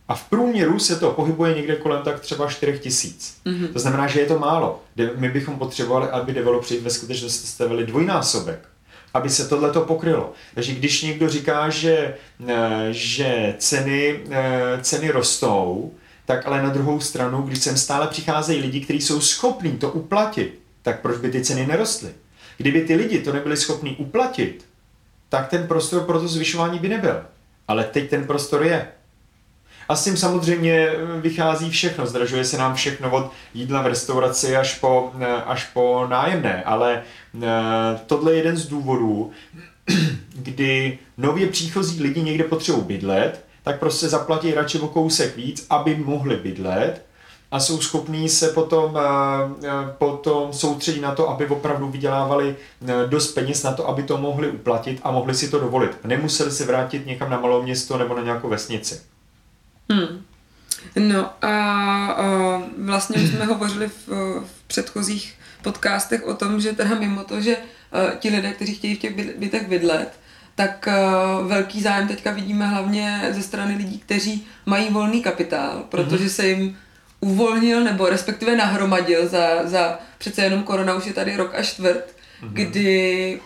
A 0.07 0.15
v 0.15 0.29
průměru 0.29 0.79
se 0.79 0.95
to 0.95 1.11
pohybuje 1.11 1.55
někde 1.55 1.75
kolem 1.75 2.03
tak 2.03 2.19
třeba 2.19 2.47
4 2.47 2.79
tisíc. 2.79 3.37
Mm-hmm. 3.45 3.73
To 3.73 3.79
znamená, 3.79 4.07
že 4.07 4.19
je 4.19 4.25
to 4.25 4.39
málo. 4.39 4.83
My 5.15 5.29
bychom 5.29 5.59
potřebovali, 5.59 6.09
aby 6.09 6.33
developři 6.33 6.79
ve 6.79 6.89
skutečnosti 6.89 7.47
stavili 7.47 7.85
dvojnásobek, 7.85 8.69
aby 9.13 9.29
se 9.29 9.47
tohle 9.47 9.71
to 9.71 9.81
pokrylo. 9.81 10.33
Takže 10.55 10.73
když 10.73 11.01
někdo 11.01 11.29
říká, 11.29 11.69
že, 11.69 12.15
eh, 12.47 12.87
že 12.91 13.55
ceny, 13.57 14.19
eh, 14.29 14.79
ceny 14.81 15.09
rostou, 15.09 15.93
tak 16.25 16.47
ale 16.47 16.61
na 16.61 16.69
druhou 16.69 16.99
stranu, 16.99 17.41
když 17.41 17.59
sem 17.59 17.77
stále 17.77 18.07
přicházejí 18.07 18.61
lidi, 18.61 18.81
kteří 18.81 19.01
jsou 19.01 19.21
schopní 19.21 19.71
to 19.71 19.91
uplatit, 19.91 20.59
tak 20.81 21.01
proč 21.01 21.17
by 21.17 21.31
ty 21.31 21.43
ceny 21.43 21.67
nerostly? 21.67 22.09
Kdyby 22.57 22.81
ty 22.81 22.95
lidi 22.95 23.19
to 23.19 23.33
nebyli 23.33 23.57
schopní 23.57 23.95
uplatit, 23.95 24.65
tak 25.29 25.49
ten 25.49 25.67
prostor 25.67 26.03
pro 26.03 26.19
to 26.19 26.27
zvyšování 26.27 26.79
by 26.79 26.89
nebyl. 26.89 27.25
Ale 27.67 27.83
teď 27.83 28.09
ten 28.09 28.27
prostor 28.27 28.63
je. 28.63 28.87
A 29.89 29.95
s 29.95 30.03
tím 30.03 30.17
samozřejmě 30.17 30.89
eh, 30.89 31.21
vychází 31.21 31.69
všechno, 31.69 32.05
zdražuje 32.05 32.45
se 32.45 32.57
nám 32.57 32.75
všechno 32.75 33.11
od 33.11 33.31
jídla 33.53 33.81
v 33.81 33.87
restauraci 33.87 34.57
až 34.57 34.75
po, 34.75 35.11
eh, 35.19 35.25
až 35.45 35.65
po 35.65 36.05
nájemné, 36.09 36.63
ale 36.63 37.01
eh, 37.43 37.47
tohle 38.05 38.31
je 38.31 38.37
jeden 38.37 38.57
z 38.57 38.67
důvodů, 38.67 39.31
kdy 40.35 40.99
nově 41.17 41.47
příchozí 41.47 42.03
lidi 42.03 42.21
někde 42.21 42.43
potřebují 42.43 42.83
bydlet, 42.85 43.45
tak 43.63 43.79
prostě 43.79 44.07
zaplatí 44.09 44.53
radši 44.53 44.79
o 44.79 44.87
kousek 44.87 45.35
víc, 45.35 45.65
aby 45.69 45.95
mohli 45.95 46.35
bydlet 46.35 47.05
a 47.51 47.59
jsou 47.59 47.81
schopní 47.81 48.29
se 48.29 48.47
potom, 48.47 48.99
potom 49.97 50.53
soustředit 50.53 51.01
na 51.01 51.15
to, 51.15 51.29
aby 51.29 51.47
opravdu 51.47 51.87
vydělávali 51.87 52.55
dost 53.09 53.33
peněz 53.33 53.63
na 53.63 53.73
to, 53.73 53.87
aby 53.87 54.03
to 54.03 54.17
mohli 54.17 54.49
uplatit 54.49 54.99
a 55.03 55.11
mohli 55.11 55.33
si 55.33 55.49
to 55.49 55.59
dovolit. 55.59 55.97
Nemuseli 56.03 56.51
se 56.51 56.65
vrátit 56.65 57.05
někam 57.05 57.29
na 57.29 57.39
malou 57.39 57.63
město 57.63 57.97
nebo 57.97 58.15
na 58.15 58.23
nějakou 58.23 58.49
vesnici. 58.49 59.01
Hmm. 59.89 60.23
No 60.95 61.29
a, 61.41 62.21
vlastně 62.77 63.21
už 63.23 63.29
jsme 63.29 63.45
hovořili 63.45 63.87
v, 63.87 64.07
v 64.45 64.63
předchozích 64.67 65.33
podcastech 65.61 66.27
o 66.27 66.33
tom, 66.33 66.61
že 66.61 66.73
teda 66.73 66.95
mimo 66.95 67.23
to, 67.23 67.41
že 67.41 67.57
uh, 67.57 68.15
ti 68.19 68.29
lidé, 68.29 68.53
kteří 68.53 68.75
chtějí 68.75 68.95
v 68.95 68.99
těch 68.99 69.37
bytech 69.37 69.67
bydlet, 69.67 70.19
tak 70.55 70.87
uh, 70.87 71.47
velký 71.47 71.81
zájem 71.81 72.07
teďka 72.07 72.31
vidíme 72.31 72.67
hlavně 72.67 73.29
ze 73.31 73.41
strany 73.41 73.75
lidí, 73.75 73.99
kteří 73.99 74.47
mají 74.65 74.89
volný 74.89 75.21
kapitál, 75.21 75.85
protože 75.89 76.25
mm-hmm. 76.25 76.35
se 76.35 76.47
jim 76.47 76.77
uvolnil 77.19 77.83
nebo 77.83 78.09
respektive 78.09 78.55
nahromadil 78.55 79.27
za, 79.27 79.67
za 79.67 79.99
přece 80.17 80.41
jenom 80.41 80.63
korona 80.63 80.95
už 80.95 81.05
je 81.05 81.13
tady 81.13 81.35
rok 81.35 81.55
a 81.55 81.63
čtvrt, 81.63 82.15
mm-hmm. 82.41 82.53
kdy 82.53 83.39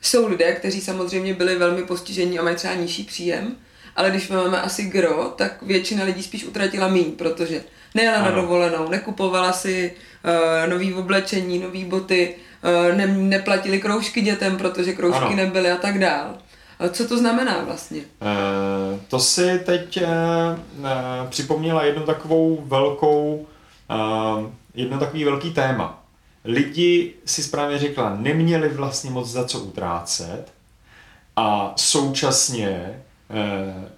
jsou 0.00 0.26
lidé, 0.26 0.52
kteří 0.52 0.80
samozřejmě 0.80 1.34
byli 1.34 1.56
velmi 1.56 1.82
postižení 1.82 2.38
a 2.38 2.42
mají 2.42 2.56
třeba 2.56 2.74
nižší 2.74 3.04
příjem, 3.04 3.56
ale 3.96 4.10
když 4.10 4.28
máme 4.28 4.60
asi 4.60 4.84
gro, 4.84 5.32
tak 5.36 5.62
většina 5.62 6.04
lidí 6.04 6.22
spíš 6.22 6.44
utratila 6.44 6.88
míň, 6.88 7.12
protože 7.12 7.64
nejela 7.94 8.16
ano. 8.16 8.24
na 8.24 8.40
dovolenou, 8.40 8.88
nekupovala 8.88 9.52
si 9.52 9.92
uh, 10.24 10.70
nový 10.70 10.94
oblečení, 10.94 11.58
nový 11.58 11.84
boty, 11.84 12.34
uh, 12.90 12.96
ne, 12.96 13.06
neplatili 13.06 13.80
kroužky 13.80 14.20
dětem, 14.20 14.56
protože 14.56 14.92
kroužky 14.92 15.24
ano. 15.24 15.36
nebyly 15.36 15.70
a 15.70 15.76
tak 15.76 15.98
dál. 15.98 16.38
Co 16.90 17.08
to 17.08 17.18
znamená 17.18 17.64
vlastně? 17.64 17.98
Uh, 18.00 19.00
to 19.08 19.20
si 19.20 19.58
teď 19.58 20.02
uh, 20.02 20.08
uh, 20.78 20.88
připomněla 21.28 21.84
jednu 21.84 22.02
takovou 22.02 22.62
velkou, 22.66 23.46
uh, 23.90 24.46
jedno 24.74 24.98
takový 24.98 25.24
velký 25.24 25.50
téma. 25.50 26.04
Lidi 26.44 27.14
si 27.24 27.42
správně 27.42 27.78
řekla, 27.78 28.16
neměli 28.16 28.68
vlastně 28.68 29.10
moc 29.10 29.28
za 29.28 29.44
co 29.44 29.60
utrácet 29.60 30.52
a 31.36 31.72
současně 31.76 33.02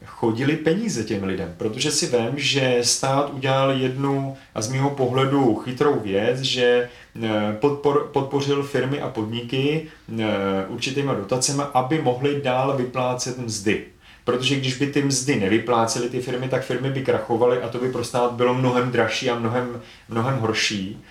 chodili 0.07 0.57
peníze 0.57 1.05
těm 1.05 1.25
lidem, 1.25 1.55
protože 1.57 1.91
si 1.91 2.07
vím, 2.07 2.33
že 2.37 2.79
stát 2.83 3.35
udělal 3.35 3.73
jednu 3.73 4.37
a 4.55 4.63
z 4.63 4.73
mého 4.73 4.91
pohledu 4.91 5.55
chytrou 5.55 6.01
věc, 6.01 6.41
že 6.41 6.89
eh, 7.23 7.57
podpor, 7.61 8.11
podpořil 8.13 8.63
firmy 8.63 9.01
a 9.01 9.09
podniky 9.09 9.87
eh, 10.19 10.25
určitýma 10.69 11.15
dotacemi, 11.15 11.63
aby 11.75 12.03
mohly 12.03 12.41
dál 12.41 12.77
vyplácet 12.77 13.39
mzdy. 13.39 13.85
Protože 14.25 14.57
když 14.57 14.79
by 14.79 14.87
ty 14.87 15.03
mzdy 15.03 15.37
nevyplácely 15.37 16.09
ty 16.09 16.21
firmy, 16.21 16.49
tak 16.49 16.65
firmy 16.65 16.91
by 16.91 17.03
krachovaly 17.03 17.63
a 17.63 17.69
to 17.69 17.79
by 17.79 17.93
pro 17.93 18.05
stát 18.05 18.33
bylo 18.33 18.55
mnohem 18.55 18.91
dražší 18.91 19.31
a 19.31 19.39
mnohem, 19.39 19.81
mnohem 20.09 20.39
horší. 20.39 21.03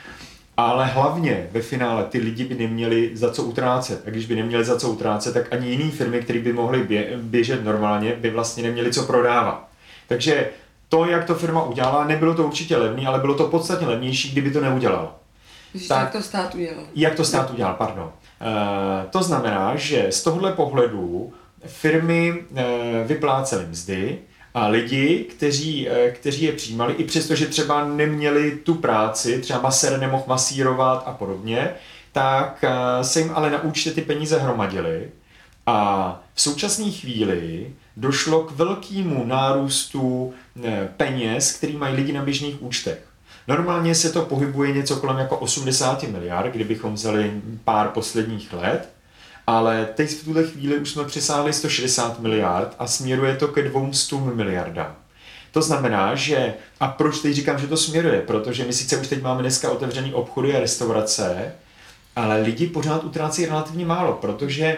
Ale 0.57 0.85
hlavně 0.85 1.47
ve 1.51 1.61
finále 1.61 2.03
ty 2.03 2.19
lidi 2.19 2.45
by 2.45 2.55
neměli 2.55 3.11
za 3.13 3.31
co 3.31 3.43
utrácet. 3.43 4.03
A 4.07 4.09
když 4.09 4.25
by 4.25 4.35
neměli 4.35 4.65
za 4.65 4.79
co 4.79 4.89
utrácet, 4.89 5.33
tak 5.33 5.53
ani 5.53 5.67
jiné 5.67 5.91
firmy, 5.91 6.21
které 6.21 6.39
by 6.39 6.53
mohly 6.53 6.87
běžet 7.17 7.63
normálně, 7.63 8.15
by 8.15 8.29
vlastně 8.29 8.63
neměli 8.63 8.93
co 8.93 9.03
prodávat. 9.03 9.67
Takže 10.07 10.49
to, 10.89 11.05
jak 11.05 11.25
to 11.25 11.35
firma 11.35 11.63
udělala, 11.63 12.05
nebylo 12.05 12.33
to 12.33 12.43
určitě 12.47 12.77
levný, 12.77 13.07
ale 13.07 13.19
bylo 13.19 13.33
to 13.35 13.47
podstatně 13.47 13.87
levnější, 13.87 14.31
kdyby 14.31 14.51
to 14.51 14.61
neudělala. 14.61 15.15
tak, 15.87 15.99
jak 16.01 16.11
to 16.11 16.21
stát 16.21 16.55
udělal. 16.55 16.83
Jak 16.95 17.15
to 17.15 17.25
stát 17.25 17.51
udělal, 17.51 17.73
pardon. 17.73 18.11
To 19.09 19.23
znamená, 19.23 19.75
že 19.75 20.07
z 20.09 20.23
tohohle 20.23 20.51
pohledu 20.51 21.33
firmy 21.65 22.43
vyplácely 23.05 23.65
mzdy, 23.65 24.19
a 24.53 24.67
lidi, 24.67 25.25
kteří, 25.29 25.87
kteří 26.11 26.43
je 26.43 26.51
přijímali, 26.51 26.93
i 26.93 27.03
přesto, 27.03 27.35
že 27.35 27.45
třeba 27.45 27.87
neměli 27.87 28.51
tu 28.51 28.75
práci, 28.75 29.41
třeba 29.41 29.61
masér 29.61 29.99
nemohl 29.99 30.23
masírovat 30.27 31.03
a 31.05 31.11
podobně, 31.11 31.69
tak 32.11 32.65
se 33.01 33.19
jim 33.19 33.31
ale 33.33 33.49
na 33.49 33.63
účtě 33.63 33.91
ty 33.91 34.01
peníze 34.01 34.39
hromadily. 34.39 35.09
A 35.65 36.21
v 36.33 36.41
současné 36.41 36.91
chvíli 36.91 37.73
došlo 37.97 38.43
k 38.43 38.51
velkému 38.51 39.25
nárůstu 39.25 40.33
eh, 40.63 40.89
peněz, 40.97 41.51
který 41.51 41.77
mají 41.77 41.95
lidi 41.95 42.13
na 42.13 42.21
běžných 42.21 42.63
účtech. 42.63 43.07
Normálně 43.47 43.95
se 43.95 44.11
to 44.11 44.21
pohybuje 44.21 44.71
něco 44.71 44.95
kolem 44.95 45.17
jako 45.17 45.37
80 45.37 46.03
miliard, 46.03 46.51
kdybychom 46.51 46.93
vzali 46.93 47.41
pár 47.63 47.87
posledních 47.87 48.53
let, 48.53 48.89
ale 49.47 49.87
teď 49.95 50.09
v 50.09 50.25
tuhle 50.25 50.43
chvíli 50.43 50.77
už 50.77 50.89
jsme 50.89 51.03
přesáhli 51.03 51.53
160 51.53 52.19
miliard 52.19 52.75
a 52.79 52.87
směruje 52.87 53.35
to 53.35 53.47
ke 53.47 53.61
200 53.61 54.15
miliardám. 54.15 54.95
To 55.51 55.61
znamená, 55.61 56.15
že, 56.15 56.53
a 56.79 56.87
proč 56.87 57.19
teď 57.19 57.33
říkám, 57.33 57.59
že 57.59 57.67
to 57.67 57.77
směruje, 57.77 58.21
protože 58.21 58.65
my 58.65 58.73
sice 58.73 58.97
už 58.97 59.07
teď 59.07 59.21
máme 59.21 59.41
dneska 59.41 59.71
otevřený 59.71 60.13
obchody 60.13 60.55
a 60.55 60.59
restaurace, 60.59 61.53
ale 62.15 62.41
lidi 62.41 62.67
pořád 62.67 63.03
utrácí 63.03 63.45
relativně 63.45 63.85
málo, 63.85 64.13
protože 64.13 64.65
e, 64.65 64.77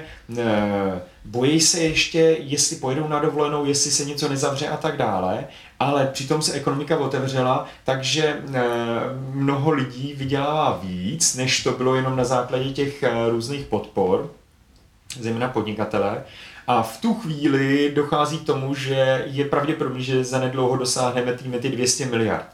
bojí 1.25 1.61
se 1.61 1.79
ještě, 1.79 2.19
jestli 2.39 2.75
pojedou 2.75 3.07
na 3.07 3.19
dovolenou, 3.19 3.65
jestli 3.65 3.91
se 3.91 4.05
něco 4.05 4.29
nezavře 4.29 4.67
a 4.67 4.77
tak 4.77 4.97
dále, 4.97 5.47
ale 5.79 6.09
přitom 6.13 6.41
se 6.41 6.53
ekonomika 6.53 6.97
otevřela, 6.97 7.67
takže 7.83 8.23
e, 8.23 8.63
mnoho 9.33 9.71
lidí 9.71 10.13
vydělává 10.17 10.79
víc, 10.83 11.35
než 11.35 11.63
to 11.63 11.71
bylo 11.71 11.95
jenom 11.95 12.15
na 12.15 12.23
základě 12.23 12.69
těch 12.69 13.03
e, 13.03 13.29
různých 13.29 13.65
podpor, 13.65 14.31
zejména 15.21 15.47
podnikatele. 15.47 16.23
A 16.67 16.83
v 16.83 17.01
tu 17.01 17.13
chvíli 17.13 17.91
dochází 17.95 18.37
k 18.37 18.45
tomu, 18.45 18.75
že 18.75 19.23
je 19.25 19.45
pravděpodobné, 19.45 19.99
že 19.99 20.23
zanedlouho 20.23 20.77
dosáhneme 20.77 21.33
týmy 21.33 21.59
ty 21.59 21.69
200 21.69 22.05
miliard. 22.05 22.47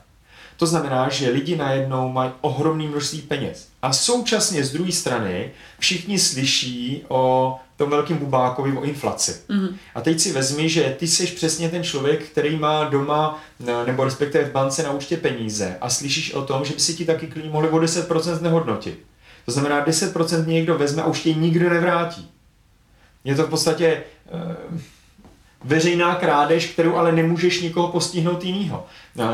To 0.57 0.65
znamená, 0.65 1.09
že 1.09 1.29
lidi 1.29 1.55
najednou 1.55 2.09
mají 2.09 2.31
ohromné 2.41 2.87
množství 2.87 3.21
peněz. 3.21 3.67
A 3.81 3.93
současně 3.93 4.63
z 4.63 4.71
druhé 4.71 4.91
strany 4.91 5.51
všichni 5.79 6.19
slyší 6.19 7.03
o 7.07 7.55
tom 7.77 7.89
velkým 7.89 8.17
bubákovi 8.17 8.77
o 8.77 8.83
inflaci. 8.83 9.35
Mm-hmm. 9.49 9.73
A 9.95 10.01
teď 10.01 10.19
si 10.19 10.31
vezmi, 10.31 10.69
že 10.69 10.95
ty 10.99 11.07
jsi 11.07 11.27
přesně 11.27 11.69
ten 11.69 11.83
člověk, 11.83 12.23
který 12.23 12.55
má 12.55 12.83
doma 12.83 13.43
nebo 13.85 14.03
respektive 14.03 14.43
v 14.43 14.51
bance 14.51 14.83
na 14.83 14.91
účtě 14.91 15.17
peníze 15.17 15.77
a 15.81 15.89
slyšíš 15.89 16.33
o 16.33 16.41
tom, 16.41 16.65
že 16.65 16.73
by 16.73 16.79
si 16.79 16.93
ti 16.93 17.05
taky 17.05 17.27
klidně 17.27 17.49
mohli 17.49 17.69
o 17.69 17.77
10% 17.77 18.35
znehodnotit. 18.35 18.99
To 19.45 19.51
znamená, 19.51 19.85
10% 19.85 20.47
někdo 20.47 20.77
vezme 20.77 21.01
a 21.01 21.07
už 21.07 21.21
tě 21.21 21.33
nikdo 21.33 21.69
nevrátí. 21.69 22.29
Je 23.23 23.35
to 23.35 23.43
v 23.43 23.49
podstatě... 23.49 24.03
Uh, 24.71 24.79
veřejná 25.63 26.15
krádež, 26.15 26.65
kterou 26.65 26.95
ale 26.95 27.11
nemůžeš 27.11 27.61
nikoho 27.61 27.87
postihnout 27.87 28.43
jinýho. 28.43 28.85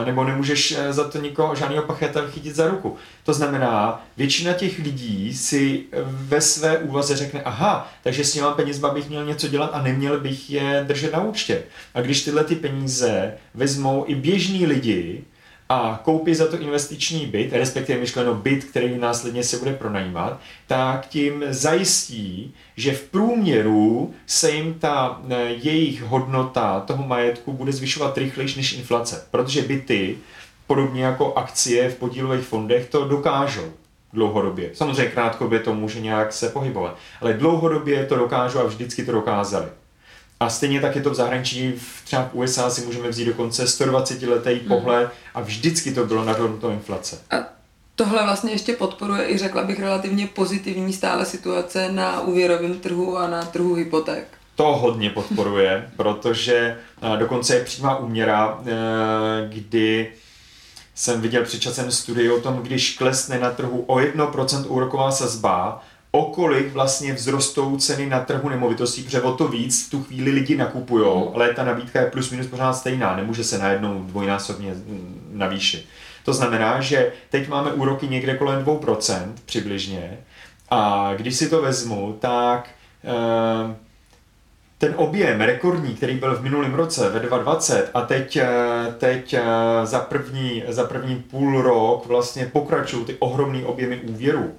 Nebo 0.06 0.24
nemůžeš 0.24 0.72
eh, 0.78 0.94
za 0.94 1.08
to 1.08 1.22
nikoho, 1.22 1.56
žádného 1.56 1.84
pachatele 1.84 2.32
chytit 2.32 2.56
za 2.56 2.68
ruku. 2.68 2.98
To 3.24 3.34
znamená, 3.34 4.06
většina 4.18 4.54
těch 4.54 4.80
lidí 4.80 5.34
si 5.34 5.84
eh, 5.92 5.98
ve 6.06 6.42
své 6.42 6.78
úvaze 6.78 7.16
řekne, 7.16 7.42
aha, 7.42 7.92
takže 8.04 8.24
s 8.24 8.34
těma 8.34 8.52
penězma 8.52 8.90
bych 8.90 9.10
měl 9.10 9.26
něco 9.26 9.48
dělat 9.48 9.70
a 9.74 9.82
neměl 9.82 10.20
bych 10.20 10.50
je 10.50 10.86
držet 10.88 11.14
na 11.14 11.24
účtě. 11.24 11.64
A 11.94 12.02
když 12.02 12.24
tyhle 12.24 12.44
ty 12.44 12.56
peníze 12.56 13.34
vezmou 13.54 14.06
i 14.08 14.16
běžní 14.16 14.66
lidi, 14.66 15.24
a 15.70 16.00
koupí 16.04 16.36
za 16.36 16.48
to 16.48 16.60
investiční 16.60 17.26
byt, 17.26 17.54
respektive 17.54 18.00
myšleno 18.00 18.34
byt, 18.34 18.64
který 18.64 18.98
následně 18.98 19.44
se 19.44 19.58
bude 19.58 19.74
pronajímat, 19.74 20.40
tak 20.68 21.08
tím 21.08 21.44
zajistí, 21.50 22.54
že 22.78 22.92
v 22.92 23.04
průměru 23.04 24.14
se 24.26 24.52
jim 24.52 24.74
ta 24.74 25.22
eh, 25.30 25.50
jejich 25.50 26.02
hodnota 26.02 26.80
toho 26.80 27.08
majetku 27.08 27.54
bude 27.54 27.72
zvyšovat 27.72 28.18
rychlejší 28.18 28.60
než 28.60 28.74
inflace, 28.74 29.28
protože 29.32 29.62
byty, 29.62 30.18
podobně 30.68 31.04
jako 31.04 31.34
akcie 31.34 31.90
v 31.90 31.96
podílových 31.96 32.46
fondech, 32.46 32.90
to 32.90 33.08
dokážou 33.08 33.72
dlouhodobě. 34.14 34.70
Samozřejmě 34.74 35.12
krátkodobě 35.12 35.60
to 35.60 35.74
může 35.74 36.02
nějak 36.02 36.34
se 36.34 36.50
pohybovat, 36.50 36.98
ale 37.22 37.34
dlouhodobě 37.34 38.06
to 38.06 38.16
dokážou 38.16 38.60
a 38.60 38.64
vždycky 38.64 39.06
to 39.06 39.12
dokázali. 39.12 39.68
A 40.40 40.50
stejně 40.50 40.82
tak 40.82 40.96
je 40.96 41.02
to 41.02 41.10
v 41.10 41.16
zahraničí, 41.16 41.72
v 41.72 42.06
třeba 42.06 42.24
v 42.24 42.36
USA 42.36 42.70
si 42.70 42.82
můžeme 42.82 43.10
vzít 43.10 43.26
dokonce 43.26 43.68
120 43.68 44.22
letý 44.22 44.50
hmm. 44.50 44.68
pohled 44.68 45.10
a 45.34 45.42
vždycky 45.42 45.92
to 45.92 46.06
bylo 46.06 46.26
nad 46.26 46.40
hodnotou 46.40 46.70
inflace. 46.70 47.18
A 47.32 47.36
tohle 47.96 48.24
vlastně 48.24 48.52
ještě 48.52 48.74
podporuje 48.74 49.30
i 49.30 49.38
řekla 49.38 49.64
bych 49.64 49.80
relativně 49.80 50.28
pozitivní 50.28 50.94
stále 50.94 51.26
situace 51.26 51.92
na 51.92 52.22
úvěrovém 52.22 52.80
trhu 52.80 53.18
a 53.18 53.28
na 53.28 53.46
trhu 53.46 53.74
hypoték. 53.74 54.28
To 54.56 54.64
hodně 54.64 55.10
podporuje, 55.10 55.90
protože 55.98 56.78
dokonce 57.20 57.56
je 57.56 57.64
přímá 57.64 57.98
úměra, 57.98 58.60
e, 58.66 59.50
kdy 59.50 60.12
jsem 60.96 61.22
viděl 61.22 61.44
před 61.44 61.62
časem 61.62 61.92
studii 61.92 62.30
o 62.30 62.42
tom, 62.42 62.58
když 62.58 62.98
klesne 62.98 63.40
na 63.40 63.52
trhu 63.52 63.84
o 63.88 63.96
1% 63.96 64.66
úroková 64.68 65.12
sazba, 65.12 65.84
kolik 66.26 66.74
vlastně 66.74 67.16
vzrostou 67.16 67.78
ceny 67.78 68.06
na 68.06 68.20
trhu 68.20 68.50
nemovitostí, 68.50 69.04
protože 69.04 69.22
o 69.22 69.34
to 69.34 69.48
víc 69.48 69.88
v 69.88 69.92
tu 69.92 70.04
chvíli 70.04 70.32
lidi 70.32 70.56
nakupují, 70.58 71.06
mm. 71.06 71.36
ale 71.36 71.54
ta 71.54 71.64
nabídka 71.64 72.00
je 72.00 72.12
plus 72.12 72.32
minus 72.32 72.48
pořád 72.48 72.74
stejná, 72.74 73.16
nemůže 73.16 73.44
se 73.44 73.58
najednou 73.58 74.04
dvojnásobně 74.04 74.74
navýšit. 75.32 75.86
To 76.26 76.34
znamená, 76.34 76.82
že 76.82 77.12
teď 77.30 77.48
máme 77.48 77.74
úroky 77.74 78.08
někde 78.08 78.38
kolem 78.38 78.66
2% 78.66 79.32
přibližně 79.46 80.18
a 80.70 81.14
když 81.18 81.36
si 81.36 81.50
to 81.50 81.62
vezmu, 81.62 82.18
tak 82.20 82.70
eh, 83.04 83.76
ten 84.78 84.94
objem 84.98 85.42
rekordní, 85.42 85.96
který 85.96 86.16
byl 86.16 86.36
v 86.36 86.44
minulém 86.44 86.74
roce 86.74 87.10
ve 87.10 87.20
2020 87.20 87.92
a 87.94 88.02
teď, 88.02 88.38
eh, 88.38 88.48
teď 88.98 89.34
eh, 89.34 89.42
za, 89.84 90.00
první, 90.00 90.64
za 90.68 90.84
první 90.84 91.16
půl 91.16 91.62
rok 91.62 92.06
vlastně 92.06 92.46
pokračují 92.46 93.06
ty 93.06 93.16
ohromné 93.20 93.66
objemy 93.66 94.00
úvěrů, 94.00 94.54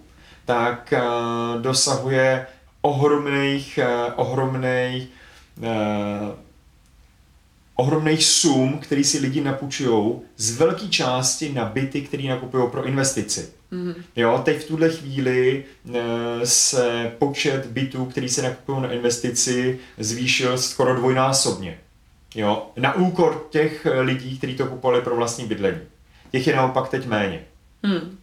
tak 0.49 0.95
uh, 0.97 1.63
dosahuje 1.63 2.47
ohromných, 2.81 3.79
ohromných, 4.17 5.09
uh, 5.57 6.35
ohromných 7.77 8.25
sum, 8.25 8.79
který 8.79 9.05
si 9.05 9.19
lidi 9.19 9.41
napůjčují 9.41 10.13
z 10.37 10.57
velké 10.57 10.89
části 10.89 11.53
na 11.53 11.65
byty, 11.65 12.03
které 12.03 12.23
nakupují 12.23 12.71
pro 12.71 12.85
investici. 12.85 13.49
Mm-hmm. 13.73 13.95
Jo, 14.17 14.43
teď 14.45 14.65
v 14.65 14.69
tuhle 14.69 14.89
chvíli 14.91 15.65
se 16.45 17.13
počet 17.19 17.67
bytů, 17.67 18.05
který 18.05 18.29
se 18.29 18.43
nakupují 18.43 18.83
na 18.83 18.93
investici, 18.93 19.79
zvýšil 19.99 20.59
skoro 20.59 20.95
dvojnásobně. 20.95 21.79
Jo, 22.35 22.67
na 22.77 22.95
úkor 22.95 23.47
těch 23.51 23.87
lidí, 24.01 24.39
kteří 24.39 24.55
to 24.55 24.67
kupovali 24.67 25.03
pro 25.03 25.17
vlastní 25.17 25.45
bydlení. 25.47 25.81
Těch 26.33 26.47
je 26.47 26.57
naopak 26.57 26.89
teď 26.89 27.07
méně. 27.07 27.45
Mm. 27.83 28.19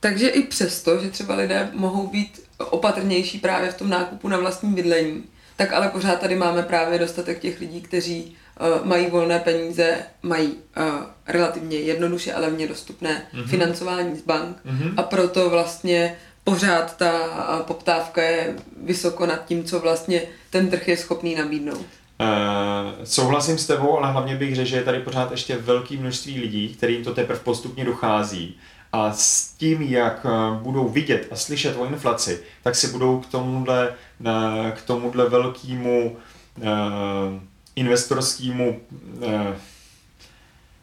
Takže 0.00 0.28
i 0.28 0.42
přesto, 0.42 0.98
že 0.98 1.10
třeba 1.10 1.34
lidé 1.34 1.68
mohou 1.72 2.06
být 2.06 2.42
opatrnější 2.58 3.38
právě 3.38 3.70
v 3.70 3.78
tom 3.78 3.88
nákupu 3.88 4.28
na 4.28 4.38
vlastní 4.38 4.74
bydlení, 4.74 5.24
tak 5.56 5.72
ale 5.72 5.88
pořád 5.88 6.20
tady 6.20 6.36
máme 6.36 6.62
právě 6.62 6.98
dostatek 6.98 7.38
těch 7.38 7.60
lidí, 7.60 7.80
kteří 7.80 8.36
uh, 8.60 8.86
mají 8.86 9.06
volné 9.06 9.38
peníze, 9.38 9.96
mají 10.22 10.48
uh, 10.48 10.84
relativně 11.26 11.78
jednoduše 11.78 12.32
a 12.32 12.40
levně 12.40 12.68
dostupné 12.68 13.22
mm-hmm. 13.34 13.46
financování 13.46 14.16
z 14.16 14.22
bank 14.22 14.56
mm-hmm. 14.66 14.94
a 14.96 15.02
proto 15.02 15.50
vlastně 15.50 16.16
pořád 16.44 16.96
ta 16.96 17.12
uh, 17.12 17.66
poptávka 17.66 18.22
je 18.22 18.54
vysoko 18.82 19.26
nad 19.26 19.46
tím, 19.46 19.64
co 19.64 19.80
vlastně 19.80 20.22
ten 20.50 20.70
trh 20.70 20.88
je 20.88 20.96
schopný 20.96 21.34
nabídnout. 21.34 21.86
Uh, 22.20 23.04
souhlasím 23.04 23.58
s 23.58 23.66
tebou, 23.66 23.98
ale 23.98 24.12
hlavně 24.12 24.36
bych 24.36 24.56
řekl, 24.56 24.68
že 24.68 24.76
je 24.76 24.82
tady 24.82 25.00
pořád 25.00 25.30
ještě 25.30 25.56
velké 25.56 25.96
množství 25.96 26.40
lidí, 26.40 26.74
kterým 26.74 27.04
to 27.04 27.14
teprve 27.14 27.40
postupně 27.40 27.84
dochází 27.84 28.56
a 28.92 29.12
s 29.12 29.52
tím, 29.52 29.82
jak 29.82 30.26
eh, 30.26 30.58
budou 30.62 30.88
vidět 30.88 31.28
a 31.30 31.36
slyšet 31.36 31.76
o 31.76 31.86
inflaci, 31.86 32.40
tak 32.62 32.76
si 32.76 32.86
budou 32.86 33.20
k 33.20 33.26
tomuhle, 33.26 33.92
eh, 34.26 34.72
k 34.76 34.82
tomuhle 34.82 35.28
velkému 35.28 36.16
eh, 36.62 37.40
investorskému 37.76 38.80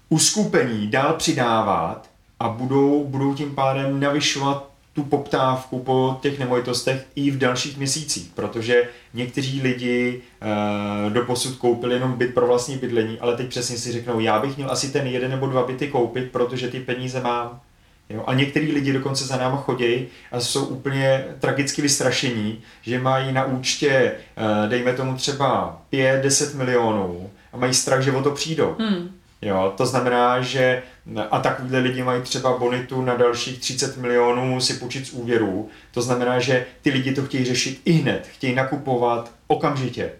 uskupení 0.09 0.87
dál 0.87 1.13
přidávat 1.13 2.09
a 2.39 2.49
budou, 2.49 3.03
budou 3.03 3.33
tím 3.33 3.55
pádem 3.55 3.99
navyšovat 3.99 4.69
tu 4.97 5.03
poptávku 5.03 5.79
po 5.79 6.19
těch 6.21 6.39
nemovitostech 6.39 7.05
i 7.15 7.31
v 7.31 7.37
dalších 7.37 7.77
měsících, 7.77 8.31
protože 8.35 8.89
někteří 9.13 9.61
lidi 9.61 10.21
e, 10.41 11.09
do 11.09 11.21
posud 11.21 11.57
koupili 11.57 11.93
jenom 11.93 12.13
byt 12.13 12.33
pro 12.33 12.47
vlastní 12.47 12.77
bydlení, 12.77 13.19
ale 13.19 13.37
teď 13.37 13.49
přesně 13.49 13.77
si 13.77 13.91
řeknou, 13.91 14.19
já 14.19 14.39
bych 14.39 14.57
měl 14.57 14.71
asi 14.71 14.91
ten 14.91 15.07
jeden 15.07 15.31
nebo 15.31 15.47
dva 15.47 15.67
byty 15.67 15.87
koupit, 15.87 16.31
protože 16.31 16.67
ty 16.67 16.79
peníze 16.79 17.21
mám. 17.21 17.61
Jo? 18.09 18.23
A 18.27 18.33
některý 18.33 18.71
lidi 18.71 18.93
dokonce 18.93 19.25
za 19.25 19.37
náma 19.37 19.57
chodí 19.57 20.07
a 20.31 20.39
jsou 20.39 20.65
úplně 20.65 21.25
tragicky 21.39 21.81
vystrašení, 21.81 22.61
že 22.81 22.99
mají 22.99 23.33
na 23.33 23.45
účtě, 23.45 23.89
eh, 23.91 24.69
dejme 24.69 24.93
tomu 24.93 25.15
třeba 25.15 25.81
5-10 25.89 26.55
milionů 26.55 27.29
a 27.53 27.57
mají 27.57 27.73
strach, 27.73 28.01
že 28.01 28.11
o 28.11 28.23
to 28.23 28.31
přijdou. 28.31 28.75
Hmm. 28.79 29.09
Jo, 29.41 29.73
to 29.77 29.85
znamená, 29.85 30.41
že 30.41 30.83
a 31.31 31.39
takovýhle 31.39 31.79
lidi 31.79 32.03
mají 32.03 32.21
třeba 32.21 32.57
bonitu 32.57 33.01
na 33.01 33.15
dalších 33.15 33.59
30 33.59 33.97
milionů 33.97 34.61
si 34.61 34.73
půjčit 34.73 35.07
z 35.07 35.13
úvěrů. 35.13 35.69
To 35.91 36.01
znamená, 36.01 36.39
že 36.39 36.65
ty 36.81 36.89
lidi 36.89 37.13
to 37.13 37.25
chtějí 37.25 37.45
řešit 37.45 37.81
i 37.85 37.91
hned, 37.91 38.27
chtějí 38.27 38.55
nakupovat 38.55 39.31
okamžitě. 39.47 40.11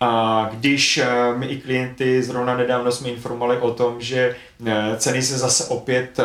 A 0.00 0.50
když 0.52 0.98
eh, 0.98 1.06
my 1.36 1.46
i 1.46 1.60
klienty, 1.60 2.22
zrovna 2.22 2.56
nedávno 2.56 2.92
jsme 2.92 3.08
informovali 3.08 3.58
o 3.58 3.70
tom, 3.70 4.00
že 4.00 4.36
eh, 4.66 4.96
ceny 4.96 5.22
se 5.22 5.38
zase 5.38 5.64
opět, 5.64 6.18
eh, 6.18 6.24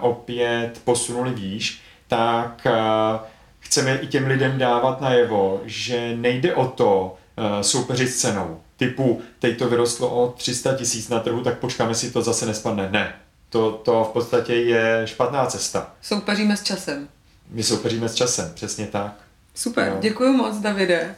opět 0.00 0.80
posunuly 0.84 1.30
výš, 1.30 1.80
tak 2.08 2.66
chceme 3.60 3.98
i 3.98 4.06
těm 4.06 4.26
lidem 4.26 4.58
dávat 4.58 5.00
najevo, 5.00 5.60
že 5.64 6.16
nejde 6.16 6.54
o 6.54 6.66
to 6.66 7.16
soupeřit 7.60 8.08
s 8.08 8.16
cenou. 8.16 8.60
Typu, 8.76 9.22
teď 9.38 9.58
to 9.58 9.68
vyrostlo 9.68 10.10
o 10.10 10.32
300 10.36 10.74
tisíc 10.74 11.08
na 11.08 11.20
trhu, 11.20 11.42
tak 11.42 11.58
počkáme 11.58 11.94
si 11.94 12.10
to 12.10 12.22
zase 12.22 12.46
nespadne. 12.46 12.88
Ne, 12.90 13.14
to, 13.48 13.72
to 13.72 14.04
v 14.04 14.12
podstatě 14.12 14.54
je 14.54 15.02
špatná 15.04 15.46
cesta. 15.46 15.94
Soupeříme 16.02 16.56
s 16.56 16.62
časem. 16.62 17.08
My 17.50 17.62
soupeříme 17.62 18.08
s 18.08 18.14
časem, 18.14 18.52
přesně 18.54 18.86
tak. 18.86 19.12
Super, 19.54 19.92
no. 19.94 20.00
děkuji 20.00 20.32
moc, 20.32 20.56
Davide. 20.56 21.14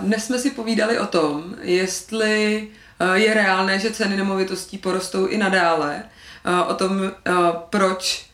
Dnes 0.00 0.24
jsme 0.24 0.38
si 0.38 0.50
povídali 0.50 0.98
o 0.98 1.06
tom, 1.06 1.56
jestli 1.62 2.68
je 3.14 3.34
reálné, 3.34 3.78
že 3.78 3.90
ceny 3.90 4.16
nemovitostí 4.16 4.78
porostou 4.78 5.26
i 5.26 5.38
nadále, 5.38 6.02
o 6.68 6.74
tom, 6.74 7.12
proč 7.70 8.26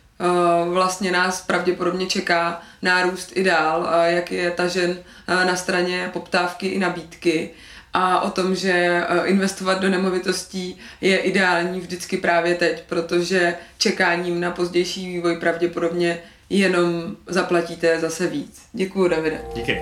vlastně 0.73 1.13
nás 1.13 1.41
pravděpodobně 1.41 2.07
čeká 2.07 2.63
nárůst 2.83 3.33
i 3.35 3.45
dál, 3.45 3.89
jak 4.05 4.33
je 4.33 4.51
tažen 4.51 4.99
na 5.29 5.57
straně 5.57 6.11
poptávky 6.13 6.67
i 6.67 6.79
nabídky 6.79 7.51
a 7.93 8.21
o 8.21 8.31
tom, 8.31 8.55
že 8.55 9.03
investovat 9.25 9.81
do 9.81 9.89
nemovitostí 9.89 10.79
je 11.01 11.19
ideální 11.19 11.81
vždycky 11.81 12.17
právě 12.17 12.55
teď, 12.55 12.83
protože 12.89 13.55
čekáním 13.79 14.41
na 14.41 14.51
pozdější 14.51 15.07
vývoj 15.07 15.37
pravděpodobně 15.37 16.19
jenom 16.51 17.17
zaplatíte 17.27 18.01
zase 18.01 18.27
víc. 18.27 18.63
Děkuji, 18.73 19.09
Davide. 19.09 19.41
Díky. 19.55 19.81